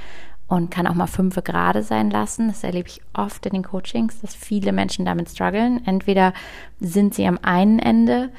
und 0.48 0.72
kann 0.72 0.88
auch 0.88 0.94
mal 0.94 1.08
fünfe 1.08 1.42
gerade 1.42 1.84
sein 1.84 2.10
lassen. 2.10 2.48
Das 2.48 2.64
erlebe 2.64 2.88
ich 2.88 3.02
oft 3.14 3.46
in 3.46 3.54
den 3.54 3.64
Coachings, 3.64 4.22
dass 4.22 4.34
viele 4.34 4.72
Menschen 4.72 5.06
damit 5.06 5.30
strugglen. 5.30 5.86
Entweder 5.86 6.34
sind 6.80 7.14
sie 7.14 7.28
am 7.28 7.40
einen 7.42 7.80
Ende 7.80 8.30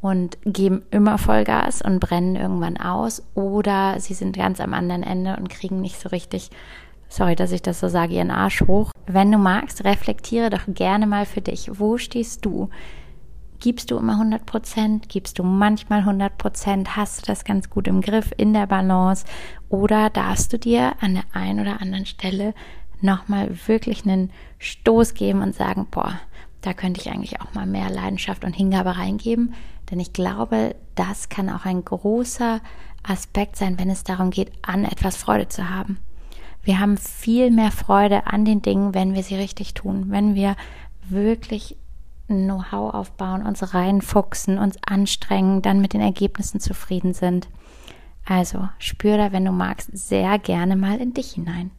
und 0.00 0.38
geben 0.44 0.82
immer 0.90 1.18
Vollgas 1.18 1.82
und 1.82 2.00
brennen 2.00 2.36
irgendwann 2.36 2.78
aus 2.78 3.22
oder 3.34 4.00
sie 4.00 4.14
sind 4.14 4.36
ganz 4.36 4.60
am 4.60 4.72
anderen 4.72 5.02
Ende 5.02 5.36
und 5.36 5.50
kriegen 5.50 5.80
nicht 5.80 6.00
so 6.00 6.08
richtig, 6.08 6.50
sorry, 7.08 7.36
dass 7.36 7.52
ich 7.52 7.60
das 7.60 7.80
so 7.80 7.88
sage, 7.88 8.14
ihren 8.14 8.30
Arsch 8.30 8.62
hoch. 8.62 8.92
Wenn 9.06 9.30
du 9.30 9.36
magst, 9.36 9.84
reflektiere 9.84 10.48
doch 10.48 10.62
gerne 10.68 11.06
mal 11.06 11.26
für 11.26 11.42
dich. 11.42 11.70
Wo 11.78 11.98
stehst 11.98 12.44
du? 12.46 12.70
Gibst 13.60 13.90
du 13.90 13.98
immer 13.98 14.14
100 14.14 14.46
Prozent? 14.46 15.10
Gibst 15.10 15.38
du 15.38 15.42
manchmal 15.42 16.00
100 16.00 16.38
Prozent? 16.38 16.96
Hast 16.96 17.20
du 17.20 17.26
das 17.26 17.44
ganz 17.44 17.68
gut 17.68 17.86
im 17.88 18.00
Griff, 18.00 18.32
in 18.38 18.54
der 18.54 18.66
Balance? 18.66 19.26
Oder 19.68 20.08
darfst 20.08 20.54
du 20.54 20.58
dir 20.58 20.94
an 21.00 21.14
der 21.14 21.24
einen 21.32 21.60
oder 21.60 21.82
anderen 21.82 22.06
Stelle 22.06 22.54
nochmal 23.02 23.50
wirklich 23.66 24.04
einen 24.04 24.30
Stoß 24.58 25.12
geben 25.12 25.42
und 25.42 25.54
sagen, 25.54 25.86
boah, 25.90 26.18
da 26.62 26.72
könnte 26.72 27.02
ich 27.02 27.10
eigentlich 27.10 27.42
auch 27.42 27.52
mal 27.52 27.66
mehr 27.66 27.90
Leidenschaft 27.90 28.44
und 28.44 28.54
Hingabe 28.54 28.96
reingeben? 28.96 29.52
Denn 29.90 30.00
ich 30.00 30.14
glaube, 30.14 30.74
das 30.94 31.28
kann 31.28 31.50
auch 31.50 31.66
ein 31.66 31.84
großer 31.84 32.60
Aspekt 33.02 33.56
sein, 33.56 33.78
wenn 33.78 33.90
es 33.90 34.04
darum 34.04 34.30
geht, 34.30 34.52
an 34.62 34.84
etwas 34.84 35.16
Freude 35.16 35.48
zu 35.48 35.68
haben. 35.68 35.98
Wir 36.62 36.80
haben 36.80 36.96
viel 36.96 37.50
mehr 37.50 37.72
Freude 37.72 38.26
an 38.26 38.46
den 38.46 38.62
Dingen, 38.62 38.94
wenn 38.94 39.14
wir 39.14 39.22
sie 39.22 39.36
richtig 39.36 39.74
tun, 39.74 40.06
wenn 40.08 40.34
wir 40.34 40.56
wirklich 41.08 41.76
Know-how 42.30 42.94
aufbauen, 42.94 43.46
uns 43.46 43.74
reinfuchsen, 43.74 44.58
uns 44.58 44.76
anstrengen, 44.86 45.62
dann 45.62 45.80
mit 45.80 45.92
den 45.92 46.00
Ergebnissen 46.00 46.60
zufrieden 46.60 47.12
sind. 47.12 47.48
Also 48.26 48.68
spür 48.78 49.16
da, 49.16 49.32
wenn 49.32 49.44
du 49.44 49.52
magst, 49.52 49.90
sehr 49.96 50.38
gerne 50.38 50.76
mal 50.76 50.98
in 51.00 51.14
dich 51.14 51.32
hinein. 51.32 51.70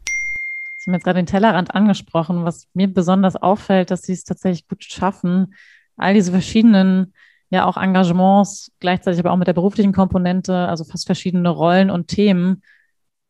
Sie 0.76 0.90
haben 0.90 0.94
jetzt 0.94 1.04
gerade 1.04 1.20
den 1.20 1.26
Tellerrand 1.26 1.74
angesprochen. 1.74 2.44
Was 2.44 2.66
mir 2.74 2.92
besonders 2.92 3.36
auffällt, 3.36 3.90
dass 3.90 4.02
Sie 4.02 4.12
es 4.12 4.24
tatsächlich 4.24 4.68
gut 4.68 4.82
schaffen, 4.82 5.54
all 5.96 6.12
diese 6.12 6.32
verschiedenen, 6.32 7.14
ja 7.50 7.66
auch 7.66 7.76
Engagements, 7.76 8.72
gleichzeitig 8.80 9.20
aber 9.20 9.30
auch 9.30 9.36
mit 9.36 9.46
der 9.46 9.52
beruflichen 9.52 9.92
Komponente, 9.92 10.54
also 10.68 10.84
fast 10.84 11.06
verschiedene 11.06 11.48
Rollen 11.48 11.90
und 11.90 12.08
Themen, 12.08 12.62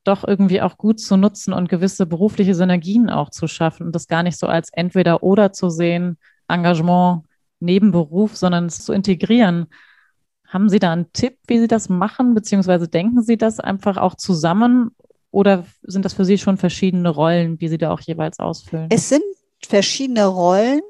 doch 0.04 0.26
irgendwie 0.26 0.62
auch 0.62 0.78
gut 0.78 0.98
zu 0.98 1.16
nutzen 1.16 1.52
und 1.52 1.68
gewisse 1.68 2.06
berufliche 2.06 2.54
Synergien 2.54 3.10
auch 3.10 3.30
zu 3.30 3.46
schaffen 3.46 3.86
und 3.86 3.94
das 3.94 4.08
gar 4.08 4.22
nicht 4.22 4.38
so 4.38 4.46
als 4.46 4.70
entweder 4.72 5.22
oder 5.22 5.52
zu 5.52 5.68
sehen, 5.68 6.18
Engagement 6.52 7.22
neben 7.60 7.92
Beruf, 7.92 8.36
sondern 8.36 8.66
es 8.66 8.84
zu 8.84 8.92
integrieren. 8.92 9.66
Haben 10.46 10.68
Sie 10.68 10.78
da 10.78 10.92
einen 10.92 11.12
Tipp, 11.12 11.38
wie 11.46 11.58
Sie 11.58 11.68
das 11.68 11.88
machen, 11.88 12.34
beziehungsweise 12.34 12.88
denken 12.88 13.22
Sie 13.22 13.36
das 13.36 13.60
einfach 13.60 13.96
auch 13.96 14.16
zusammen 14.16 14.90
oder 15.30 15.64
sind 15.82 16.04
das 16.04 16.12
für 16.12 16.24
Sie 16.24 16.38
schon 16.38 16.58
verschiedene 16.58 17.08
Rollen, 17.08 17.56
die 17.58 17.68
Sie 17.68 17.78
da 17.78 17.90
auch 17.90 18.00
jeweils 18.00 18.38
ausfüllen? 18.38 18.88
Es 18.90 19.08
sind 19.08 19.22
verschiedene 19.66 20.26
Rollen 20.26 20.82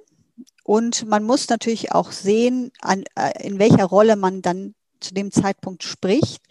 und 0.64 1.06
man 1.06 1.24
muss 1.24 1.48
natürlich 1.48 1.92
auch 1.92 2.10
sehen, 2.10 2.72
an, 2.80 3.04
äh, 3.14 3.46
in 3.46 3.58
welcher 3.58 3.84
Rolle 3.84 4.16
man 4.16 4.42
dann 4.42 4.74
zu 5.00 5.14
dem 5.14 5.30
Zeitpunkt 5.30 5.82
spricht. 5.82 6.42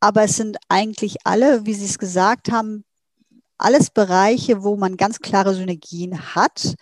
Aber 0.00 0.24
es 0.24 0.36
sind 0.36 0.58
eigentlich 0.68 1.18
alle, 1.24 1.66
wie 1.66 1.74
Sie 1.74 1.86
es 1.86 1.98
gesagt 1.98 2.52
haben, 2.52 2.84
alles 3.58 3.90
Bereiche, 3.90 4.62
wo 4.62 4.76
man 4.76 4.96
ganz 4.96 5.20
klare 5.20 5.54
Synergien 5.54 6.34
hat. 6.34 6.74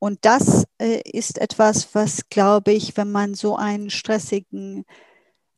Und 0.00 0.24
das 0.24 0.64
äh, 0.78 1.02
ist 1.04 1.38
etwas, 1.38 1.94
was, 1.94 2.28
glaube 2.30 2.72
ich, 2.72 2.96
wenn 2.96 3.12
man 3.12 3.34
so 3.34 3.54
einen 3.56 3.90
stressigen 3.90 4.86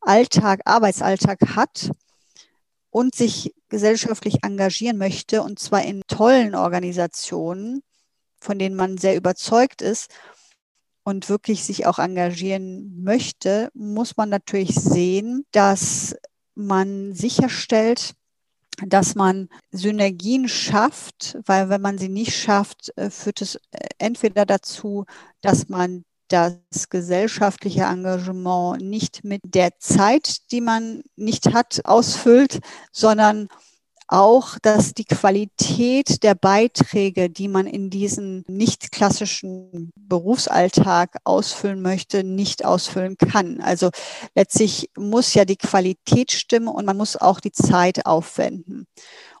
Alltag, 0.01 0.59
Arbeitsalltag 0.65 1.55
hat 1.55 1.91
und 2.89 3.15
sich 3.15 3.55
gesellschaftlich 3.69 4.43
engagieren 4.43 4.97
möchte, 4.97 5.41
und 5.41 5.59
zwar 5.59 5.83
in 5.83 6.01
tollen 6.07 6.55
Organisationen, 6.55 7.83
von 8.41 8.59
denen 8.59 8.75
man 8.75 8.97
sehr 8.97 9.15
überzeugt 9.15 9.81
ist 9.81 10.11
und 11.03 11.29
wirklich 11.29 11.63
sich 11.63 11.85
auch 11.85 11.97
engagieren 11.97 13.01
möchte, 13.01 13.69
muss 13.73 14.17
man 14.17 14.27
natürlich 14.27 14.75
sehen, 14.75 15.45
dass 15.51 16.17
man 16.53 17.13
sicherstellt, 17.13 18.13
dass 18.85 19.15
man 19.15 19.49
Synergien 19.71 20.47
schafft, 20.47 21.37
weil 21.45 21.69
wenn 21.69 21.81
man 21.81 21.97
sie 21.97 22.09
nicht 22.09 22.35
schafft, 22.35 22.91
äh, 22.97 23.09
führt 23.09 23.41
es 23.41 23.55
äh, 23.55 23.87
entweder 23.97 24.45
dazu, 24.45 25.05
dass 25.41 25.69
man 25.69 26.05
das 26.29 26.89
gesellschaftliche 26.89 27.83
Engagement 27.83 28.81
nicht 28.81 29.23
mit 29.23 29.41
der 29.43 29.77
Zeit, 29.79 30.51
die 30.51 30.61
man 30.61 31.03
nicht 31.15 31.53
hat, 31.53 31.81
ausfüllt, 31.85 32.59
sondern 32.91 33.49
auch, 34.13 34.59
dass 34.61 34.93
die 34.93 35.05
Qualität 35.05 36.21
der 36.21 36.35
Beiträge, 36.35 37.31
die 37.31 37.47
man 37.47 37.65
in 37.65 37.89
diesen 37.89 38.43
nicht 38.47 38.91
klassischen 38.91 39.89
Berufsalltag 39.95 41.17
ausfüllen 41.23 41.81
möchte, 41.81 42.23
nicht 42.23 42.63
ausfüllen 42.63 43.17
kann. 43.17 43.59
Also 43.59 43.89
letztlich 44.35 44.91
muss 44.95 45.33
ja 45.33 45.45
die 45.45 45.57
Qualität 45.57 46.31
stimmen 46.31 46.67
und 46.67 46.85
man 46.85 46.95
muss 46.95 47.17
auch 47.17 47.39
die 47.39 47.51
Zeit 47.51 48.05
aufwenden. 48.05 48.85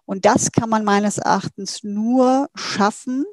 Und 0.05 0.25
das 0.25 0.51
kann 0.51 0.69
man 0.69 0.83
meines 0.83 1.19
Erachtens 1.19 1.83
nur 1.83 2.49
schaffen, 2.55 3.25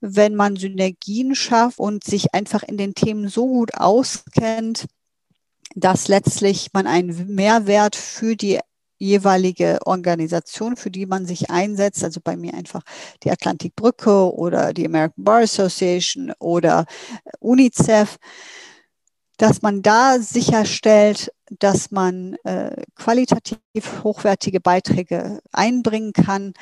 wenn 0.00 0.34
man 0.34 0.56
Synergien 0.56 1.34
schafft 1.34 1.78
und 1.78 2.04
sich 2.04 2.34
einfach 2.34 2.62
in 2.62 2.76
den 2.76 2.94
Themen 2.94 3.28
so 3.28 3.46
gut 3.46 3.74
auskennt, 3.74 4.86
dass 5.74 6.08
letztlich 6.08 6.68
man 6.74 6.86
einen 6.86 7.34
Mehrwert 7.34 7.96
für 7.96 8.36
die 8.36 8.60
jeweilige 9.02 9.80
Organisation, 9.84 10.76
für 10.76 10.90
die 10.90 11.06
man 11.06 11.26
sich 11.26 11.50
einsetzt, 11.50 12.04
also 12.04 12.20
bei 12.22 12.36
mir 12.36 12.54
einfach 12.54 12.82
die 13.24 13.30
Atlantikbrücke 13.30 14.32
oder 14.32 14.72
die 14.72 14.86
American 14.86 15.24
Bar 15.24 15.42
Association 15.42 16.32
oder 16.38 16.86
UNICEF, 17.40 18.18
dass 19.38 19.60
man 19.60 19.82
da 19.82 20.18
sicherstellt, 20.20 21.32
dass 21.58 21.90
man 21.90 22.36
äh, 22.44 22.84
qualitativ 22.94 24.04
hochwertige 24.04 24.60
Beiträge 24.60 25.40
einbringen 25.50 26.12
kann, 26.12 26.54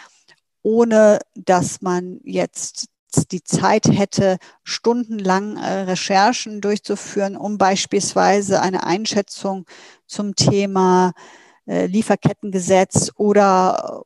ohne 0.63 1.19
dass 1.35 1.83
man 1.83 2.21
jetzt 2.25 2.87
die 3.33 3.43
Zeit 3.43 3.87
hätte, 3.87 4.39
stundenlang 4.63 5.57
äh, 5.57 5.81
Recherchen 5.81 6.61
durchzuführen, 6.61 7.37
um 7.37 7.59
beispielsweise 7.59 8.63
eine 8.63 8.85
Einschätzung 8.85 9.67
zum 10.07 10.37
Thema 10.37 11.13
äh, 11.67 11.87
Lieferkettengesetz 11.87 13.11
oder 13.17 14.05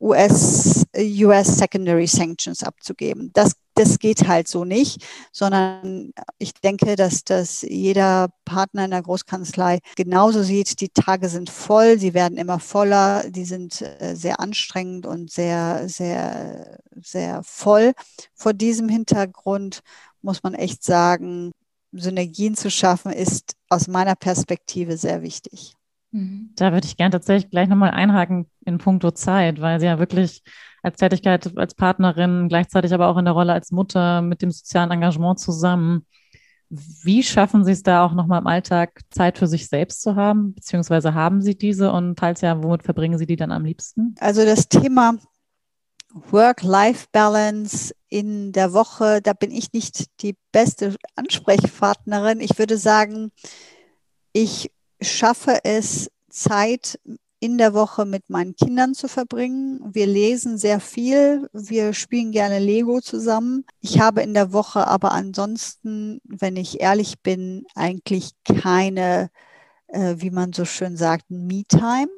US, 0.00 0.84
US 0.94 1.56
Secondary 1.56 2.06
Sanctions 2.06 2.62
abzugeben. 2.62 3.30
Das, 3.32 3.54
das 3.74 3.98
geht 3.98 4.28
halt 4.28 4.48
so 4.48 4.66
nicht, 4.66 5.02
sondern 5.32 6.12
ich 6.38 6.52
denke, 6.52 6.94
dass 6.94 7.24
das 7.24 7.62
jeder 7.62 8.28
Partner 8.44 8.84
in 8.84 8.90
der 8.90 9.02
Großkanzlei 9.02 9.78
genauso 9.96 10.42
sieht. 10.42 10.80
Die 10.82 10.90
Tage 10.90 11.30
sind 11.30 11.48
voll, 11.48 11.98
sie 11.98 12.12
werden 12.12 12.36
immer 12.36 12.58
voller, 12.58 13.30
die 13.30 13.46
sind 13.46 13.80
äh, 13.80 14.14
sehr 14.14 14.40
anstrengend 14.40 15.06
und 15.06 15.30
sehr, 15.30 15.88
sehr, 15.88 16.80
sehr 17.00 17.42
voll. 17.42 17.94
Vor 18.34 18.52
diesem 18.52 18.90
Hintergrund 18.90 19.80
muss 20.20 20.42
man 20.42 20.52
echt 20.52 20.84
sagen, 20.84 21.52
Synergien 21.92 22.56
zu 22.56 22.70
schaffen, 22.70 23.10
ist 23.10 23.56
aus 23.70 23.88
meiner 23.88 24.16
Perspektive 24.16 24.98
sehr 24.98 25.22
wichtig. 25.22 25.74
Mhm. 26.14 26.50
Da 26.54 26.72
würde 26.72 26.86
ich 26.86 26.96
gerne 26.96 27.10
tatsächlich 27.10 27.50
gleich 27.50 27.68
nochmal 27.68 27.90
einhaken 27.90 28.46
in 28.64 28.78
puncto 28.78 29.10
Zeit, 29.10 29.60
weil 29.60 29.80
sie 29.80 29.86
ja 29.86 29.98
wirklich 29.98 30.42
als 30.82 30.98
Tätigkeit 30.98 31.56
als 31.58 31.74
Partnerin, 31.74 32.48
gleichzeitig 32.48 32.94
aber 32.94 33.08
auch 33.08 33.16
in 33.16 33.24
der 33.24 33.34
Rolle 33.34 33.52
als 33.52 33.72
Mutter 33.72 34.22
mit 34.22 34.40
dem 34.40 34.52
sozialen 34.52 34.92
Engagement 34.92 35.40
zusammen. 35.40 36.06
Wie 36.70 37.22
schaffen 37.22 37.64
Sie 37.64 37.72
es 37.72 37.82
da 37.82 38.04
auch 38.04 38.14
nochmal 38.14 38.40
im 38.40 38.46
Alltag 38.46 39.00
Zeit 39.10 39.38
für 39.38 39.46
sich 39.46 39.68
selbst 39.68 40.02
zu 40.02 40.14
haben, 40.14 40.54
beziehungsweise 40.54 41.14
haben 41.14 41.42
Sie 41.42 41.56
diese 41.56 41.90
und 41.92 42.16
teils 42.16 42.40
ja, 42.42 42.62
womit 42.62 42.84
verbringen 42.84 43.18
Sie 43.18 43.26
die 43.26 43.36
dann 43.36 43.52
am 43.52 43.64
liebsten? 43.64 44.14
Also 44.20 44.44
das 44.44 44.68
Thema 44.68 45.16
Work-Life-Balance 46.30 47.94
in 48.08 48.52
der 48.52 48.72
Woche, 48.72 49.20
da 49.20 49.32
bin 49.32 49.50
ich 49.50 49.72
nicht 49.72 50.06
die 50.22 50.36
beste 50.52 50.96
Ansprechpartnerin. 51.16 52.40
Ich 52.40 52.58
würde 52.58 52.78
sagen, 52.78 53.32
ich 54.32 54.70
schaffe 55.04 55.60
es, 55.64 56.10
Zeit 56.30 56.98
in 57.44 57.58
der 57.58 57.74
Woche 57.74 58.06
mit 58.06 58.30
meinen 58.30 58.56
Kindern 58.56 58.94
zu 58.94 59.06
verbringen. 59.06 59.78
Wir 59.92 60.06
lesen 60.06 60.56
sehr 60.56 60.80
viel. 60.80 61.48
Wir 61.52 61.92
spielen 61.92 62.32
gerne 62.32 62.58
Lego 62.58 63.02
zusammen. 63.02 63.66
Ich 63.80 64.00
habe 64.00 64.22
in 64.22 64.32
der 64.32 64.52
Woche 64.54 64.86
aber 64.86 65.12
ansonsten, 65.12 66.22
wenn 66.24 66.56
ich 66.56 66.80
ehrlich 66.80 67.20
bin, 67.22 67.66
eigentlich 67.74 68.30
keine, 68.44 69.28
äh, 69.88 70.14
wie 70.18 70.30
man 70.30 70.54
so 70.54 70.64
schön 70.64 70.96
sagt, 70.96 71.26
Me-Time. 71.28 72.08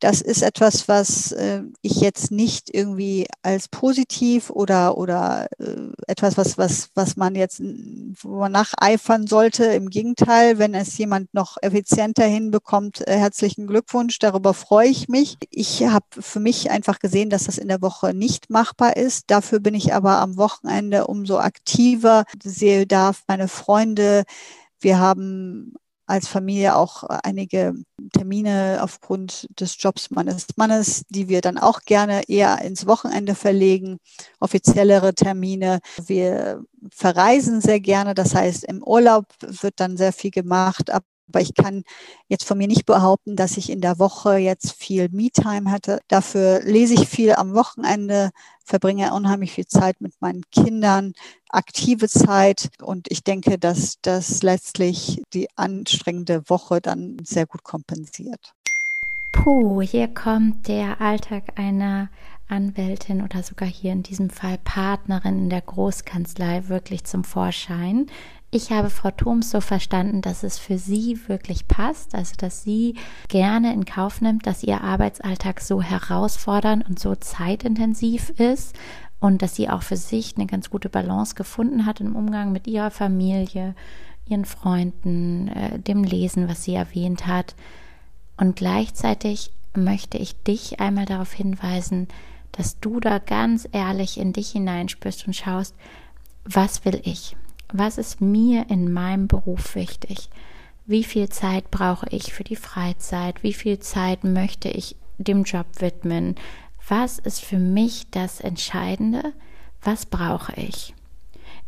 Das 0.00 0.20
ist 0.20 0.42
etwas, 0.42 0.86
was 0.86 1.32
äh, 1.32 1.62
ich 1.82 2.00
jetzt 2.00 2.30
nicht 2.30 2.72
irgendwie 2.72 3.26
als 3.42 3.68
positiv 3.68 4.50
oder, 4.50 4.96
oder 4.96 5.48
äh, 5.58 5.90
etwas, 6.06 6.36
was, 6.36 6.56
was, 6.56 6.90
was 6.94 7.16
man 7.16 7.34
jetzt, 7.34 7.60
nacheifern 7.60 9.26
sollte. 9.26 9.64
Im 9.64 9.90
Gegenteil, 9.90 10.58
wenn 10.58 10.74
es 10.74 10.96
jemand 10.98 11.34
noch 11.34 11.56
effizienter 11.62 12.24
hinbekommt, 12.24 13.06
äh, 13.06 13.16
herzlichen 13.16 13.66
Glückwunsch, 13.66 14.18
darüber 14.18 14.54
freue 14.54 14.88
ich 14.88 15.08
mich. 15.08 15.36
Ich 15.50 15.84
habe 15.84 16.06
für 16.10 16.40
mich 16.40 16.70
einfach 16.70 16.98
gesehen, 17.00 17.30
dass 17.30 17.44
das 17.44 17.58
in 17.58 17.68
der 17.68 17.82
Woche 17.82 18.14
nicht 18.14 18.50
machbar 18.50 18.96
ist. 18.96 19.30
Dafür 19.30 19.60
bin 19.60 19.74
ich 19.74 19.94
aber 19.94 20.18
am 20.18 20.36
Wochenende 20.36 21.06
umso 21.06 21.38
aktiver, 21.38 22.24
sehe 22.42 22.86
darf 22.86 23.24
meine 23.26 23.48
Freunde. 23.48 24.24
Wir 24.80 25.00
haben 25.00 25.74
als 26.08 26.26
Familie 26.26 26.74
auch 26.74 27.04
einige 27.04 27.74
Termine 28.12 28.80
aufgrund 28.82 29.46
des 29.60 29.76
Jobs 29.78 30.10
meines 30.10 30.46
Mannes, 30.56 31.04
die 31.10 31.28
wir 31.28 31.42
dann 31.42 31.58
auch 31.58 31.82
gerne 31.82 32.22
eher 32.28 32.62
ins 32.62 32.86
Wochenende 32.86 33.34
verlegen, 33.34 33.98
offiziellere 34.40 35.14
Termine. 35.14 35.80
Wir 36.06 36.62
verreisen 36.90 37.60
sehr 37.60 37.80
gerne, 37.80 38.14
das 38.14 38.34
heißt 38.34 38.64
im 38.64 38.82
Urlaub 38.82 39.26
wird 39.40 39.74
dann 39.80 39.98
sehr 39.98 40.14
viel 40.14 40.30
gemacht, 40.30 40.90
aber 40.90 41.04
ich 41.34 41.54
kann 41.54 41.84
jetzt 42.28 42.44
von 42.44 42.58
mir 42.58 42.68
nicht 42.68 42.86
behaupten, 42.86 43.36
dass 43.36 43.56
ich 43.56 43.70
in 43.70 43.80
der 43.80 43.98
Woche 43.98 44.36
jetzt 44.36 44.72
viel 44.72 45.08
Me-Time 45.10 45.70
hatte. 45.70 46.00
Dafür 46.08 46.60
lese 46.62 46.94
ich 46.94 47.08
viel 47.08 47.32
am 47.34 47.54
Wochenende, 47.54 48.30
verbringe 48.64 49.12
unheimlich 49.12 49.52
viel 49.52 49.66
Zeit 49.66 50.00
mit 50.00 50.14
meinen 50.20 50.42
Kindern, 50.50 51.12
aktive 51.48 52.08
Zeit. 52.08 52.70
Und 52.80 53.06
ich 53.10 53.22
denke, 53.22 53.58
dass 53.58 53.96
das 54.02 54.42
letztlich 54.42 55.22
die 55.34 55.48
anstrengende 55.56 56.48
Woche 56.48 56.80
dann 56.80 57.18
sehr 57.24 57.46
gut 57.46 57.62
kompensiert. 57.62 58.54
Puh, 59.32 59.82
hier 59.82 60.08
kommt 60.08 60.68
der 60.68 61.00
Alltag 61.00 61.44
einer 61.56 62.08
Anwältin 62.48 63.22
oder 63.22 63.42
sogar 63.42 63.68
hier 63.68 63.92
in 63.92 64.02
diesem 64.02 64.30
Fall 64.30 64.58
Partnerin 64.64 65.38
in 65.38 65.50
der 65.50 65.60
Großkanzlei 65.60 66.68
wirklich 66.68 67.04
zum 67.04 67.24
Vorschein. 67.24 68.06
Ich 68.50 68.70
habe 68.70 68.88
Frau 68.88 69.10
Thoms 69.10 69.50
so 69.50 69.60
verstanden, 69.60 70.22
dass 70.22 70.42
es 70.42 70.58
für 70.58 70.78
sie 70.78 71.18
wirklich 71.28 71.68
passt, 71.68 72.14
also 72.14 72.32
dass 72.38 72.62
sie 72.62 72.94
gerne 73.28 73.74
in 73.74 73.84
Kauf 73.84 74.22
nimmt, 74.22 74.46
dass 74.46 74.62
ihr 74.62 74.80
Arbeitsalltag 74.80 75.60
so 75.60 75.82
herausfordernd 75.82 76.88
und 76.88 76.98
so 76.98 77.14
zeitintensiv 77.14 78.30
ist 78.30 78.74
und 79.20 79.42
dass 79.42 79.54
sie 79.54 79.68
auch 79.68 79.82
für 79.82 79.98
sich 79.98 80.36
eine 80.36 80.46
ganz 80.46 80.70
gute 80.70 80.88
Balance 80.88 81.34
gefunden 81.34 81.84
hat 81.84 82.00
im 82.00 82.16
Umgang 82.16 82.50
mit 82.50 82.66
ihrer 82.66 82.90
Familie, 82.90 83.74
ihren 84.26 84.46
Freunden, 84.46 85.48
äh, 85.48 85.78
dem 85.78 86.02
Lesen, 86.02 86.48
was 86.48 86.64
sie 86.64 86.74
erwähnt 86.74 87.26
hat. 87.26 87.54
Und 88.38 88.56
gleichzeitig 88.56 89.52
möchte 89.74 90.16
ich 90.16 90.42
dich 90.42 90.80
einmal 90.80 91.04
darauf 91.04 91.34
hinweisen, 91.34 92.08
dass 92.52 92.80
du 92.80 92.98
da 92.98 93.18
ganz 93.18 93.68
ehrlich 93.72 94.18
in 94.18 94.32
dich 94.32 94.52
hineinspürst 94.52 95.26
und 95.26 95.36
schaust, 95.36 95.74
was 96.44 96.86
will 96.86 96.98
ich? 97.04 97.36
Was 97.72 97.98
ist 97.98 98.20
mir 98.20 98.70
in 98.70 98.90
meinem 98.92 99.28
Beruf 99.28 99.74
wichtig? 99.74 100.30
Wie 100.86 101.04
viel 101.04 101.28
Zeit 101.28 101.70
brauche 101.70 102.06
ich 102.10 102.32
für 102.32 102.44
die 102.44 102.56
Freizeit? 102.56 103.42
Wie 103.42 103.52
viel 103.52 103.78
Zeit 103.78 104.24
möchte 104.24 104.70
ich 104.70 104.96
dem 105.18 105.44
Job 105.44 105.66
widmen? 105.78 106.36
Was 106.88 107.18
ist 107.18 107.44
für 107.44 107.58
mich 107.58 108.06
das 108.10 108.40
Entscheidende? 108.40 109.34
Was 109.82 110.06
brauche 110.06 110.54
ich? 110.58 110.94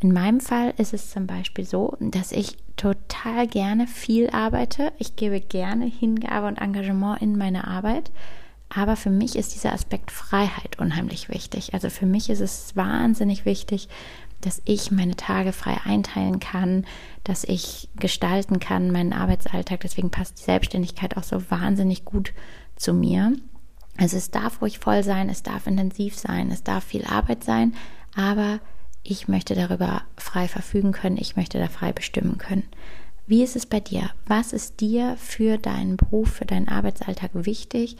In 0.01 0.15
meinem 0.15 0.41
Fall 0.41 0.73
ist 0.79 0.95
es 0.95 1.11
zum 1.11 1.27
Beispiel 1.27 1.67
so, 1.67 1.95
dass 2.01 2.33
ich 2.33 2.57
total 2.77 3.47
gerne 3.47 3.87
viel 3.87 4.31
arbeite. 4.31 4.95
Ich 4.99 5.17
gebe 5.17 5.41
gerne 5.41 5.85
Hingabe 5.85 6.47
und 6.47 6.57
Engagement 6.57 7.21
in 7.21 7.37
meine 7.37 7.67
Arbeit. 7.67 8.11
Aber 8.71 8.97
für 8.97 9.11
mich 9.11 9.37
ist 9.37 9.55
dieser 9.55 9.75
Aspekt 9.75 10.11
Freiheit 10.11 10.79
unheimlich 10.79 11.29
wichtig. 11.29 11.75
Also 11.75 11.91
für 11.91 12.07
mich 12.07 12.31
ist 12.31 12.41
es 12.41 12.75
wahnsinnig 12.77 13.45
wichtig, 13.45 13.89
dass 14.41 14.63
ich 14.65 14.91
meine 14.91 15.17
Tage 15.17 15.53
frei 15.53 15.79
einteilen 15.85 16.41
kann, 16.41 16.87
dass 17.25 17.45
ich 17.45 17.89
gestalten 17.97 18.59
kann, 18.59 18.91
meinen 18.91 19.13
Arbeitsalltag. 19.13 19.81
Deswegen 19.81 20.11
passt 20.11 20.39
die 20.39 20.45
Selbstständigkeit 20.45 21.17
auch 21.17 21.23
so 21.23 21.51
wahnsinnig 21.51 22.05
gut 22.05 22.33
zu 22.77 22.95
mir. 22.95 23.33
Also 23.97 24.17
es 24.17 24.31
darf 24.31 24.63
ruhig 24.63 24.79
voll 24.79 25.03
sein, 25.03 25.29
es 25.29 25.43
darf 25.43 25.67
intensiv 25.67 26.17
sein, 26.17 26.51
es 26.51 26.63
darf 26.63 26.85
viel 26.85 27.05
Arbeit 27.05 27.45
sein, 27.45 27.75
aber 28.17 28.61
ich 29.03 29.29
möchte 29.29 29.55
darüber 29.55 30.03
frei 30.17 30.49
verfügen 30.49 30.93
können, 30.93 31.17
ich 31.17 31.37
möchte 31.37 31.59
da 31.59 31.69
frei 31.69 31.93
bestimmen 31.93 32.39
können. 32.39 32.65
Wie 33.27 33.43
ist 33.43 33.57
es 33.57 33.67
bei 33.67 33.81
dir? 33.81 34.11
Was 34.27 34.53
ist 34.53 34.81
dir 34.81 35.17
für 35.17 35.59
deinen 35.59 35.97
Beruf, 35.97 36.31
für 36.31 36.47
deinen 36.47 36.69
Arbeitsalltag 36.69 37.31
wichtig? 37.35 37.97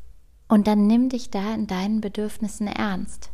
Und 0.49 0.67
dann 0.67 0.87
nimm 0.87 1.09
dich 1.09 1.31
da 1.31 1.55
in 1.55 1.67
deinen 1.67 2.01
Bedürfnissen 2.01 2.67
ernst. 2.67 3.31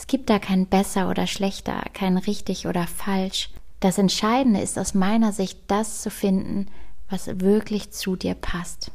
Es 0.00 0.06
gibt 0.06 0.30
da 0.30 0.38
kein 0.38 0.64
besser 0.66 1.10
oder 1.10 1.26
schlechter, 1.26 1.82
kein 1.92 2.16
richtig 2.16 2.66
oder 2.66 2.86
falsch. 2.86 3.50
Das 3.80 3.98
Entscheidende 3.98 4.58
ist 4.60 4.78
aus 4.78 4.94
meiner 4.94 5.30
Sicht, 5.30 5.60
das 5.66 6.00
zu 6.00 6.08
finden, 6.08 6.68
was 7.10 7.40
wirklich 7.40 7.90
zu 7.90 8.16
dir 8.16 8.34
passt. 8.34 8.90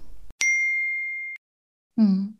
Hm. 1.96 2.40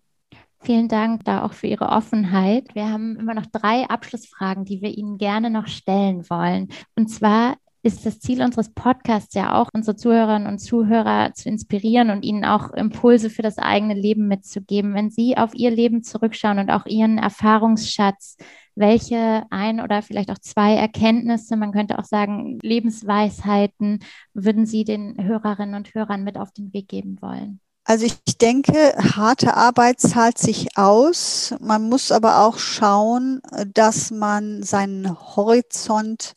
Vielen 0.62 0.88
Dank 0.88 1.24
da 1.26 1.46
auch 1.46 1.54
für 1.54 1.68
Ihre 1.68 1.90
Offenheit. 1.90 2.74
Wir 2.74 2.90
haben 2.90 3.18
immer 3.18 3.36
noch 3.36 3.46
drei 3.46 3.88
Abschlussfragen, 3.88 4.66
die 4.66 4.82
wir 4.82 4.98
Ihnen 4.98 5.20
gerne 5.20 5.52
noch 5.52 5.68
stellen 5.68 6.28
wollen. 6.32 6.70
Und 6.96 7.10
zwar 7.10 7.58
ist 7.86 8.04
das 8.04 8.20
Ziel 8.20 8.42
unseres 8.42 8.70
Podcasts 8.70 9.36
ja 9.36 9.54
auch, 9.54 9.70
unsere 9.72 9.96
Zuhörerinnen 9.96 10.48
und 10.48 10.58
Zuhörer 10.58 11.34
zu 11.36 11.50
inspirieren 11.50 12.10
und 12.10 12.26
ihnen 12.26 12.44
auch 12.44 12.74
Impulse 12.74 13.30
für 13.30 13.44
das 13.44 13.60
eigene 13.60 13.94
Leben 13.94 14.28
mitzugeben. 14.28 14.96
Wenn 14.96 15.12
Sie 15.12 15.38
auf 15.38 15.54
Ihr 15.54 15.70
Leben 15.70 16.02
zurückschauen 16.02 16.58
und 16.58 16.72
auch 16.72 16.88
Ihren 16.88 17.20
Erfahrungsschatz, 17.20 18.38
welche 18.74 19.44
ein 19.52 19.80
oder 19.82 20.02
vielleicht 20.02 20.32
auch 20.32 20.40
zwei 20.40 20.74
Erkenntnisse, 20.74 21.56
man 21.58 21.72
könnte 21.72 22.00
auch 22.00 22.06
sagen 22.06 22.58
Lebensweisheiten, 22.64 24.00
würden 24.34 24.66
Sie 24.66 24.84
den 24.84 25.24
Hörerinnen 25.24 25.76
und 25.76 25.94
Hörern 25.94 26.24
mit 26.24 26.40
auf 26.40 26.52
den 26.52 26.74
Weg 26.74 26.88
geben 26.88 27.22
wollen? 27.22 27.60
Also 27.84 28.08
ich 28.08 28.18
denke, 28.40 28.96
harte 28.98 29.56
Arbeit 29.56 30.00
zahlt 30.00 30.40
sich 30.40 30.76
aus. 30.76 31.54
Man 31.60 31.88
muss 31.88 32.12
aber 32.12 32.40
auch 32.42 32.58
schauen, 32.58 33.44
dass 33.76 34.10
man 34.10 34.64
seinen 34.64 35.08
Horizont 35.36 36.36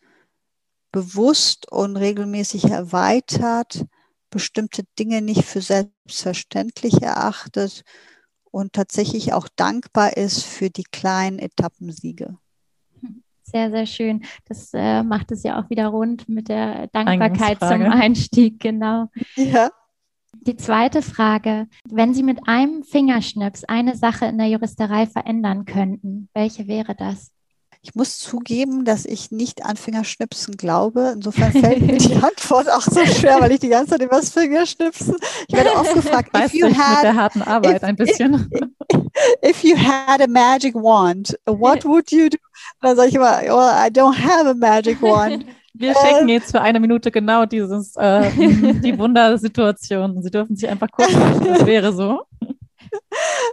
bewusst 0.92 1.70
und 1.70 1.96
regelmäßig 1.96 2.64
erweitert, 2.64 3.84
bestimmte 4.30 4.84
Dinge 4.98 5.22
nicht 5.22 5.44
für 5.44 5.60
selbstverständlich 5.60 7.02
erachtet 7.02 7.82
und 8.50 8.72
tatsächlich 8.72 9.32
auch 9.32 9.48
dankbar 9.56 10.16
ist 10.16 10.42
für 10.44 10.70
die 10.70 10.84
kleinen 10.84 11.38
Etappensiege. 11.38 12.38
Sehr, 13.42 13.70
sehr 13.70 13.86
schön. 13.86 14.24
Das 14.46 14.70
äh, 14.74 15.02
macht 15.02 15.32
es 15.32 15.42
ja 15.42 15.60
auch 15.60 15.70
wieder 15.70 15.86
rund 15.88 16.28
mit 16.28 16.48
der 16.48 16.88
Dankbarkeit 16.88 17.58
zum 17.60 17.82
Einstieg, 17.82 18.60
genau. 18.60 19.06
Ja. 19.36 19.70
Die 20.42 20.56
zweite 20.56 21.00
Frage, 21.00 21.66
wenn 21.88 22.12
Sie 22.12 22.22
mit 22.22 22.46
einem 22.46 22.82
Fingerschnips 22.84 23.64
eine 23.64 23.96
Sache 23.96 24.26
in 24.26 24.36
der 24.36 24.48
Juristerei 24.48 25.06
verändern 25.06 25.64
könnten, 25.64 26.28
welche 26.34 26.68
wäre 26.68 26.94
das? 26.94 27.32
Ich 27.82 27.94
muss 27.94 28.18
zugeben, 28.18 28.84
dass 28.84 29.04
ich 29.04 29.30
nicht 29.30 29.64
an 29.64 29.76
Fingerschnipsen 29.76 30.56
glaube. 30.56 31.12
Insofern 31.14 31.52
fällt 31.60 31.82
mir 31.82 31.98
die 31.98 32.14
Antwort 32.14 32.68
auch 32.70 32.82
so 32.82 33.04
schwer, 33.06 33.40
weil 33.40 33.52
ich 33.52 33.60
die 33.60 33.68
ganze 33.68 33.92
Zeit 33.92 34.02
über 34.02 34.16
das 34.16 34.30
Fingerschnipsen. 34.30 35.16
Ich 35.46 35.54
werde 35.54 35.74
oft 35.74 35.94
gefragt, 35.94 36.36
if 36.36 36.52
you 36.52 36.66
had, 36.66 36.96
mit 36.96 37.04
der 37.04 37.14
harten 37.14 37.42
Arbeit 37.42 37.76
if, 37.76 37.82
ein 37.84 37.96
bisschen. 37.96 38.50
If, 38.92 39.00
if, 39.50 39.64
you 39.64 39.76
had 39.76 40.20
a 40.20 40.26
magic 40.26 40.74
wand, 40.74 41.38
what 41.46 41.84
would 41.84 42.10
you 42.10 42.28
do? 42.28 42.36
dann 42.80 42.96
sage 42.96 43.08
ich 43.08 43.14
immer, 43.14 43.40
well, 43.42 43.86
I 43.86 43.90
don't 43.90 44.16
have 44.16 44.48
a 44.48 44.54
magic 44.54 45.00
wand. 45.02 45.44
Wir 45.74 45.94
schenken 45.94 46.22
ähm, 46.22 46.28
jetzt 46.28 46.50
für 46.50 46.60
eine 46.60 46.80
Minute 46.80 47.10
genau 47.10 47.46
dieses, 47.46 47.94
äh, 47.96 48.30
die 48.36 48.98
Wundersituation. 48.98 50.22
Sie 50.22 50.30
dürfen 50.30 50.56
sich 50.56 50.68
einfach 50.68 50.90
gucken, 50.90 51.14
das 51.44 51.64
wäre 51.64 51.92
so. 51.92 52.22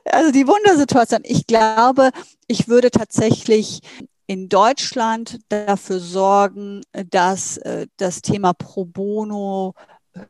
Also 0.06 0.32
die 0.32 0.48
Wundersituation. 0.48 1.22
Ich 1.24 1.46
glaube, 1.46 2.10
ich 2.48 2.68
würde 2.68 2.90
tatsächlich 2.90 3.82
in 4.28 4.50
Deutschland 4.50 5.40
dafür 5.50 6.00
sorgen, 6.00 6.82
dass 7.10 7.58
äh, 7.58 7.88
das 7.98 8.22
Thema 8.22 8.54
Pro 8.54 8.86
Bono 8.86 9.74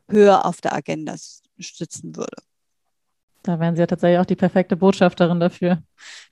höher 0.08 0.44
auf 0.44 0.60
der 0.60 0.74
Agenda 0.74 1.14
sitzen 1.58 2.16
würde. 2.16 2.36
Da 3.42 3.60
wären 3.60 3.76
Sie 3.76 3.80
ja 3.80 3.86
tatsächlich 3.86 4.18
auch 4.18 4.26
die 4.26 4.36
perfekte 4.36 4.76
Botschafterin 4.76 5.40
dafür. 5.40 5.82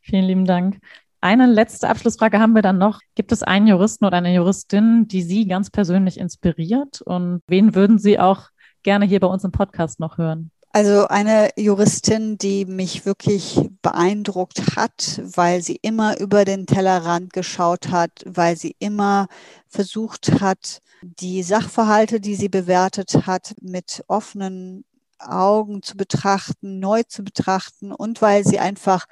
Vielen 0.01 0.25
lieben 0.25 0.45
Dank. 0.45 0.81
Eine 1.21 1.47
letzte 1.47 1.89
Abschlussfrage 1.89 2.39
haben 2.39 2.55
wir 2.55 2.61
dann 2.61 2.77
noch. 2.77 3.01
Gibt 3.15 3.33
es 3.33 3.43
einen 3.43 3.67
Juristen 3.67 4.05
oder 4.05 4.19
eine 4.19 4.35
Juristin, 4.35 5.09
die 5.09 5.23
Sie 5.23 5.47
ganz 5.47 5.71
persönlich 5.71 6.19
inspiriert? 6.19 7.01
Und 7.01 7.41
wen 7.47 7.75
würden 7.75 7.99
Sie 7.99 8.19
auch 8.19 8.49
gerne 8.83 9.07
hier 9.07 9.21
bei 9.21 9.29
uns 9.29 9.45
im 9.45 9.53
Podcast 9.53 10.01
noch 10.01 10.19
hören? 10.19 10.51
Also 10.77 11.07
eine 11.07 11.51
Juristin, 11.55 12.37
die 12.37 12.65
mich 12.65 13.07
wirklich 13.07 13.61
beeindruckt 13.81 14.75
hat, 14.75 15.21
weil 15.23 15.63
sie 15.63 15.79
immer 15.83 16.19
über 16.19 16.45
den 16.45 16.67
Tellerrand 16.67 17.33
geschaut 17.33 17.93
hat, 17.93 18.11
weil 18.27 18.57
sie 18.57 18.75
immer 18.81 19.29
versucht 19.69 20.41
hat, 20.41 20.81
die 21.01 21.45
Sachverhalte, 21.45 22.19
die 22.19 22.35
sie 22.35 22.49
bewertet 22.49 23.25
hat, 23.25 23.55
mit 23.61 24.03
offenen 24.09 24.85
Augen 25.21 25.81
zu 25.85 25.97
betrachten, 25.97 26.81
neu 26.81 27.05
zu 27.05 27.23
betrachten 27.23 27.93
und 27.93 28.21
weil 28.21 28.45
sie 28.45 28.59
einfach 28.59 29.07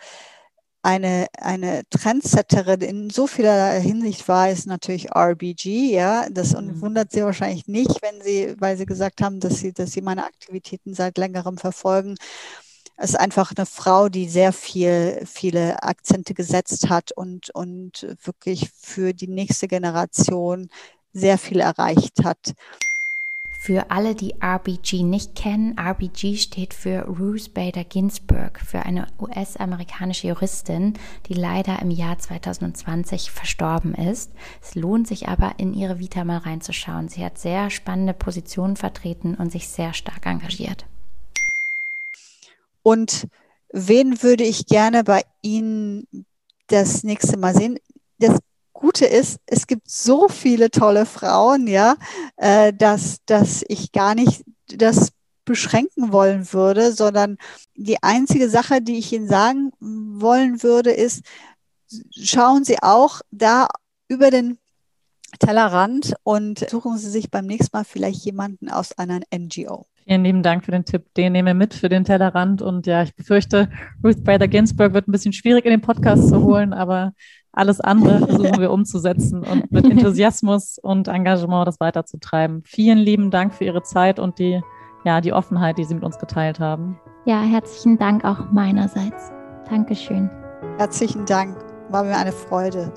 eine, 0.83 1.29
eine 1.38 1.83
Trendsetterin 1.90 2.81
in 2.81 3.11
so 3.11 3.29
vieler 3.29 3.73
Hinsicht 3.75 4.27
war, 4.27 4.51
ist 4.51 4.66
natürlich 4.66 5.14
RBG, 5.14 5.92
ja. 5.95 6.29
Das 6.31 6.55
mhm. 6.55 6.81
wundert 6.81 7.12
sie 7.12 7.23
wahrscheinlich 7.23 7.68
nicht, 7.68 8.03
wenn 8.03 8.21
sie, 8.21 8.57
weil 8.59 8.77
sie 8.77 8.87
gesagt 8.87 9.23
haben, 9.23 9.38
dass 9.38 9.59
sie, 9.59 9.73
dass 9.73 9.92
sie 9.92 10.03
meine 10.03 10.25
Aktivitäten 10.25 10.95
seit 10.95 11.18
längerem 11.18 11.57
verfolgen. 11.57 12.16
Es 12.97 13.11
ist 13.11 13.16
einfach 13.16 13.53
eine 13.57 13.66
Frau, 13.66 14.09
die 14.09 14.29
sehr 14.29 14.53
viel, 14.53 15.23
viele 15.25 15.83
Akzente 15.83 16.35
gesetzt 16.35 16.88
hat 16.88 17.12
und, 17.12 17.51
und 17.51 18.07
wirklich 18.23 18.71
für 18.77 19.12
die 19.12 19.29
nächste 19.29 19.68
Generation 19.68 20.68
sehr 21.12 21.38
viel 21.38 21.61
erreicht 21.61 22.25
hat. 22.25 22.55
Für 23.64 23.92
alle, 23.92 24.16
die 24.16 24.35
RBG 24.42 25.05
nicht 25.05 25.37
kennen, 25.37 25.79
RBG 25.79 26.37
steht 26.37 26.75
für 26.75 27.03
Ruth 27.03 27.55
Bader 27.55 27.85
Ginsburg, 27.85 28.59
für 28.59 28.81
eine 28.81 29.07
US-amerikanische 29.20 30.27
Juristin, 30.27 30.94
die 31.27 31.35
leider 31.35 31.81
im 31.81 31.92
Jahr 31.92 32.18
2020 32.18 33.31
verstorben 33.31 33.94
ist. 33.94 34.33
Es 34.61 34.75
lohnt 34.75 35.07
sich 35.07 35.29
aber, 35.29 35.61
in 35.61 35.75
ihre 35.75 36.01
Vita 36.01 36.25
mal 36.25 36.38
reinzuschauen. 36.38 37.09
Sie 37.09 37.25
hat 37.25 37.38
sehr 37.38 37.70
spannende 37.70 38.14
Positionen 38.14 38.75
vertreten 38.75 39.37
und 39.37 39.53
sich 39.53 39.68
sehr 39.68 39.94
stark 39.94 40.27
engagiert. 40.27 40.85
Und 42.83 43.29
wen 43.72 44.25
würde 44.25 44.42
ich 44.42 44.66
gerne 44.66 45.05
bei 45.05 45.22
Ihnen 45.40 46.09
das 46.66 47.05
nächste 47.05 47.37
Mal 47.37 47.55
sehen? 47.55 47.79
Das 48.18 48.40
Gute 48.83 49.07
ist, 49.07 49.38
es 49.47 49.68
gibt 49.68 49.88
so 49.88 50.27
viele 50.27 50.68
tolle 50.68 51.07
Frauen, 51.07 51.68
ja, 51.68 51.95
äh, 52.37 52.73
dass, 52.73 53.18
dass 53.27 53.64
ich 53.68 53.92
gar 53.92 54.16
nicht 54.16 54.42
das 54.66 55.12
beschränken 55.45 56.12
wollen 56.12 56.53
würde, 56.53 56.92
sondern 56.92 57.37
die 57.77 58.03
einzige 58.03 58.51
Sache, 58.51 58.83
die 58.83 58.99
ich 58.99 59.12
Ihnen 59.12 59.29
sagen 59.29 59.71
wollen 59.81 60.64
würde, 60.64 60.90
ist, 60.90 61.23
schauen 62.11 62.64
Sie 62.64 62.83
auch 62.83 63.21
da 63.31 63.68
über 64.09 64.33
den 64.33 64.59
Tellerrand 65.38 66.14
und 66.23 66.59
suchen 66.71 66.97
Sie 66.99 67.11
sich 67.11 67.31
beim 67.31 67.47
nächsten 67.47 67.77
Mal 67.77 67.85
vielleicht 67.85 68.25
jemanden 68.25 68.71
aus 68.71 68.97
einer 68.99 69.21
NGO. 69.35 69.87
Vielen 70.05 70.25
lieben 70.25 70.42
Dank 70.42 70.64
für 70.64 70.73
den 70.73 70.85
Tipp. 70.85 71.14
Den 71.14 71.33
nehmen 71.33 71.47
wir 71.47 71.55
mit 71.55 71.75
für 71.75 71.88
den 71.88 72.05
Tellerrand. 72.05 72.61
Und 72.61 72.87
ja, 72.87 73.03
ich 73.03 73.14
befürchte, 73.14 73.71
Ruth 74.05 74.25
Bader 74.25 74.49
Ginsburg 74.49 74.95
wird 74.95 75.07
ein 75.07 75.12
bisschen 75.12 75.33
schwierig 75.33 75.64
in 75.64 75.71
den 75.71 75.81
Podcast 75.81 76.29
zu 76.29 76.42
holen, 76.42 76.73
aber 76.73 77.12
alles 77.53 77.81
andere 77.81 78.18
versuchen 78.27 78.61
wir 78.61 78.71
umzusetzen 78.71 79.45
und 79.45 79.71
mit 79.71 79.85
Enthusiasmus 79.85 80.79
und 80.79 81.09
Engagement 81.09 81.68
das 81.68 81.79
weiterzutreiben. 81.81 82.62
Vielen 82.64 82.99
lieben 82.99 83.31
Dank 83.31 83.55
für 83.55 83.64
Ihre 83.64 83.83
Zeit 83.83 84.18
und 84.18 84.38
die, 84.38 84.61
ja, 85.05 85.21
die 85.21 85.33
Offenheit, 85.33 85.79
die 85.79 85.85
Sie 85.85 85.95
mit 85.95 86.03
uns 86.03 86.18
geteilt 86.18 86.59
haben. 86.59 86.99
Ja, 87.25 87.42
herzlichen 87.42 87.99
Dank 87.99 88.25
auch 88.25 88.51
meinerseits. 88.51 89.31
Dankeschön. 89.68 90.29
Herzlichen 90.79 91.25
Dank. 91.27 91.57
War 91.90 92.05
mir 92.05 92.16
eine 92.16 92.33
Freude. 92.33 92.92